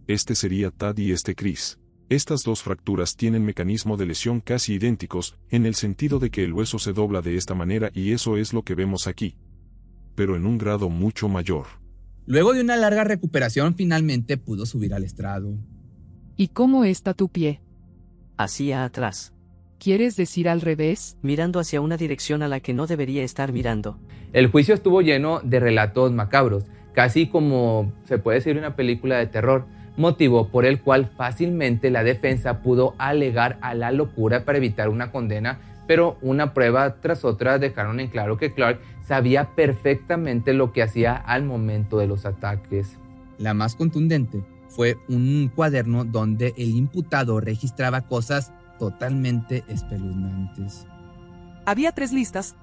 Este 0.06 0.34
sería 0.34 0.70
Tad 0.70 0.98
y 0.98 1.10
este 1.12 1.34
Chris. 1.34 1.78
Estas 2.10 2.42
dos 2.42 2.62
fracturas 2.62 3.16
tienen 3.16 3.46
mecanismo 3.46 3.96
de 3.96 4.04
lesión 4.04 4.42
casi 4.42 4.74
idénticos, 4.74 5.36
en 5.48 5.64
el 5.64 5.74
sentido 5.74 6.18
de 6.18 6.28
que 6.28 6.44
el 6.44 6.52
hueso 6.52 6.78
se 6.78 6.92
dobla 6.92 7.22
de 7.22 7.38
esta 7.38 7.54
manera 7.54 7.90
y 7.94 8.12
eso 8.12 8.36
es 8.36 8.52
lo 8.52 8.62
que 8.62 8.74
vemos 8.74 9.06
aquí. 9.06 9.38
Pero 10.14 10.36
en 10.36 10.44
un 10.44 10.58
grado 10.58 10.90
mucho 10.90 11.30
mayor. 11.30 11.83
Luego 12.26 12.54
de 12.54 12.62
una 12.62 12.76
larga 12.76 13.04
recuperación 13.04 13.74
finalmente 13.74 14.38
pudo 14.38 14.64
subir 14.64 14.94
al 14.94 15.04
estrado. 15.04 15.58
¿Y 16.36 16.48
cómo 16.48 16.84
está 16.84 17.12
tu 17.12 17.28
pie? 17.28 17.60
Hacia 18.38 18.84
atrás. 18.84 19.34
¿Quieres 19.78 20.16
decir 20.16 20.48
al 20.48 20.62
revés? 20.62 21.18
Mirando 21.20 21.60
hacia 21.60 21.82
una 21.82 21.98
dirección 21.98 22.42
a 22.42 22.48
la 22.48 22.60
que 22.60 22.72
no 22.72 22.86
debería 22.86 23.22
estar 23.22 23.52
mirando. 23.52 23.98
El 24.32 24.46
juicio 24.46 24.74
estuvo 24.74 25.02
lleno 25.02 25.40
de 25.44 25.60
relatos 25.60 26.12
macabros, 26.12 26.64
casi 26.94 27.26
como 27.26 27.92
se 28.04 28.16
puede 28.16 28.38
decir 28.38 28.56
una 28.56 28.74
película 28.74 29.18
de 29.18 29.26
terror 29.26 29.66
motivo 29.98 30.48
por 30.48 30.64
el 30.64 30.80
cual 30.80 31.06
fácilmente 31.06 31.90
la 31.90 32.02
defensa 32.02 32.62
pudo 32.62 32.94
alegar 32.96 33.58
a 33.60 33.74
la 33.74 33.92
locura 33.92 34.46
para 34.46 34.58
evitar 34.58 34.88
una 34.88 35.12
condena, 35.12 35.60
pero 35.86 36.16
una 36.22 36.54
prueba 36.54 36.96
tras 37.00 37.24
otra 37.24 37.58
dejaron 37.58 38.00
en 38.00 38.08
claro 38.08 38.38
que 38.38 38.54
Clark 38.54 38.80
sabía 39.06 39.54
perfectamente 39.54 40.52
lo 40.52 40.72
que 40.72 40.82
hacía 40.82 41.14
al 41.14 41.44
momento 41.44 41.98
de 41.98 42.06
los 42.06 42.24
ataques. 42.26 42.98
La 43.38 43.54
más 43.54 43.76
contundente 43.76 44.44
fue 44.68 44.96
un 45.08 45.50
cuaderno 45.54 46.04
donde 46.04 46.54
el 46.56 46.70
imputado 46.70 47.40
registraba 47.40 48.02
cosas 48.02 48.52
totalmente 48.78 49.64
espeluznantes. 49.68 50.86
Había 51.64 51.92
tres 51.92 52.12
listas. 52.12 52.56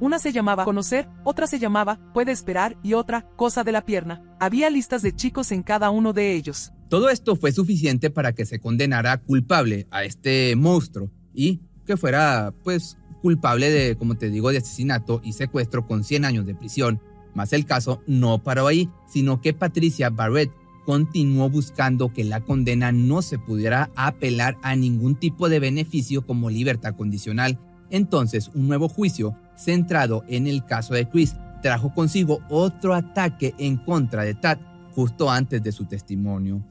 Una 0.00 0.18
se 0.18 0.32
llamaba 0.32 0.64
Conocer, 0.64 1.08
otra 1.24 1.46
se 1.46 1.58
llamaba 1.58 1.98
Puede 2.14 2.32
esperar 2.32 2.76
y 2.82 2.94
otra 2.94 3.26
Cosa 3.36 3.64
de 3.64 3.72
la 3.72 3.84
pierna. 3.84 4.22
Había 4.40 4.70
listas 4.70 5.02
de 5.02 5.14
chicos 5.14 5.52
en 5.52 5.62
cada 5.62 5.90
uno 5.90 6.12
de 6.12 6.32
ellos. 6.32 6.72
Todo 6.88 7.10
esto 7.10 7.36
fue 7.36 7.52
suficiente 7.52 8.10
para 8.10 8.32
que 8.32 8.46
se 8.46 8.58
condenara 8.58 9.18
culpable 9.18 9.86
a 9.90 10.04
este 10.04 10.56
monstruo 10.56 11.10
y 11.34 11.60
que 11.86 11.96
fuera, 11.96 12.52
pues, 12.64 12.96
culpable 13.20 13.70
de, 13.70 13.96
como 13.96 14.16
te 14.16 14.30
digo, 14.30 14.50
de 14.50 14.58
asesinato 14.58 15.20
y 15.24 15.32
secuestro 15.32 15.86
con 15.86 16.04
100 16.04 16.24
años 16.24 16.46
de 16.46 16.54
prisión. 16.54 17.00
Más 17.34 17.52
el 17.52 17.64
caso 17.64 18.02
no 18.06 18.42
paró 18.42 18.66
ahí, 18.66 18.88
sino 19.06 19.40
que 19.40 19.52
Patricia 19.54 20.10
Barrett 20.10 20.52
continuó 20.84 21.48
buscando 21.48 22.12
que 22.12 22.24
la 22.24 22.40
condena 22.40 22.90
no 22.90 23.22
se 23.22 23.38
pudiera 23.38 23.90
apelar 23.94 24.56
a 24.62 24.74
ningún 24.74 25.14
tipo 25.14 25.48
de 25.48 25.60
beneficio 25.60 26.26
como 26.26 26.50
libertad 26.50 26.96
condicional. 26.96 27.58
Entonces, 27.90 28.50
un 28.54 28.68
nuevo 28.68 28.88
juicio 28.88 29.36
centrado 29.56 30.24
en 30.28 30.46
el 30.46 30.64
caso 30.64 30.94
de 30.94 31.08
Chris, 31.08 31.34
trajo 31.62 31.92
consigo 31.94 32.40
otro 32.48 32.94
ataque 32.94 33.54
en 33.58 33.76
contra 33.76 34.24
de 34.24 34.34
Tad 34.34 34.58
justo 34.94 35.30
antes 35.30 35.62
de 35.62 35.72
su 35.72 35.84
testimonio. 35.84 36.62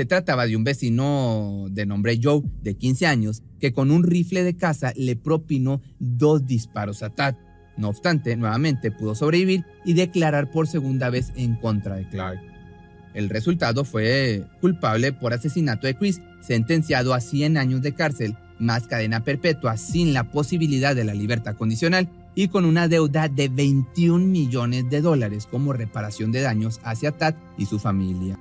Se 0.00 0.06
trataba 0.06 0.46
de 0.46 0.56
un 0.56 0.64
vecino 0.64 1.66
de 1.70 1.84
nombre 1.84 2.18
Joe, 2.22 2.40
de 2.62 2.74
15 2.74 3.06
años, 3.06 3.42
que 3.60 3.74
con 3.74 3.90
un 3.90 4.02
rifle 4.02 4.42
de 4.42 4.56
caza 4.56 4.94
le 4.96 5.14
propinó 5.14 5.82
dos 5.98 6.46
disparos 6.46 7.02
a 7.02 7.10
Tad. 7.10 7.34
No 7.76 7.90
obstante, 7.90 8.34
nuevamente 8.34 8.90
pudo 8.92 9.14
sobrevivir 9.14 9.66
y 9.84 9.92
declarar 9.92 10.50
por 10.50 10.68
segunda 10.68 11.10
vez 11.10 11.34
en 11.36 11.54
contra 11.56 11.96
de 11.96 12.08
Clark. 12.08 12.40
El 13.12 13.28
resultado 13.28 13.84
fue 13.84 14.42
culpable 14.62 15.12
por 15.12 15.34
asesinato 15.34 15.86
de 15.86 15.94
Chris, 15.94 16.22
sentenciado 16.40 17.12
a 17.12 17.20
100 17.20 17.58
años 17.58 17.82
de 17.82 17.92
cárcel 17.92 18.38
más 18.58 18.86
cadena 18.86 19.22
perpetua 19.22 19.76
sin 19.76 20.14
la 20.14 20.32
posibilidad 20.32 20.96
de 20.96 21.04
la 21.04 21.12
libertad 21.12 21.56
condicional 21.56 22.08
y 22.34 22.48
con 22.48 22.64
una 22.64 22.88
deuda 22.88 23.28
de 23.28 23.50
21 23.50 24.24
millones 24.24 24.88
de 24.88 25.02
dólares 25.02 25.46
como 25.46 25.74
reparación 25.74 26.32
de 26.32 26.40
daños 26.40 26.80
hacia 26.84 27.12
Tad 27.12 27.34
y 27.58 27.66
su 27.66 27.78
familia. 27.78 28.38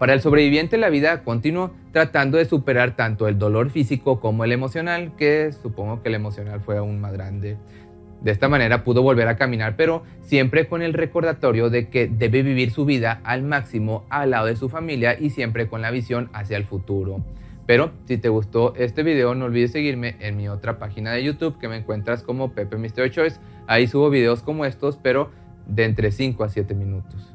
Para 0.00 0.14
el 0.14 0.22
sobreviviente 0.22 0.78
la 0.78 0.88
vida 0.88 1.24
continuó 1.24 1.72
tratando 1.92 2.38
de 2.38 2.46
superar 2.46 2.96
tanto 2.96 3.28
el 3.28 3.38
dolor 3.38 3.68
físico 3.68 4.18
como 4.18 4.44
el 4.44 4.52
emocional, 4.52 5.14
que 5.14 5.52
supongo 5.52 6.02
que 6.02 6.08
el 6.08 6.14
emocional 6.14 6.62
fue 6.62 6.78
aún 6.78 7.02
más 7.02 7.12
grande. 7.12 7.58
De 8.22 8.30
esta 8.30 8.48
manera 8.48 8.82
pudo 8.82 9.02
volver 9.02 9.28
a 9.28 9.36
caminar, 9.36 9.76
pero 9.76 10.02
siempre 10.22 10.68
con 10.68 10.80
el 10.80 10.94
recordatorio 10.94 11.68
de 11.68 11.90
que 11.90 12.08
debe 12.08 12.42
vivir 12.42 12.70
su 12.70 12.86
vida 12.86 13.20
al 13.24 13.42
máximo 13.42 14.06
al 14.08 14.30
lado 14.30 14.46
de 14.46 14.56
su 14.56 14.70
familia 14.70 15.20
y 15.20 15.28
siempre 15.28 15.68
con 15.68 15.82
la 15.82 15.90
visión 15.90 16.30
hacia 16.32 16.56
el 16.56 16.64
futuro. 16.64 17.22
Pero 17.66 17.90
si 18.06 18.16
te 18.16 18.30
gustó 18.30 18.72
este 18.76 19.02
video, 19.02 19.34
no 19.34 19.44
olvides 19.44 19.72
seguirme 19.72 20.16
en 20.20 20.34
mi 20.38 20.48
otra 20.48 20.78
página 20.78 21.12
de 21.12 21.24
YouTube 21.24 21.58
que 21.58 21.68
me 21.68 21.76
encuentras 21.76 22.22
como 22.22 22.54
Pepe 22.54 22.78
Mystery 22.78 23.10
Choice. 23.10 23.38
Ahí 23.66 23.86
subo 23.86 24.08
videos 24.08 24.42
como 24.42 24.64
estos, 24.64 24.96
pero 24.96 25.30
de 25.66 25.84
entre 25.84 26.10
5 26.10 26.42
a 26.42 26.48
7 26.48 26.74
minutos. 26.74 27.34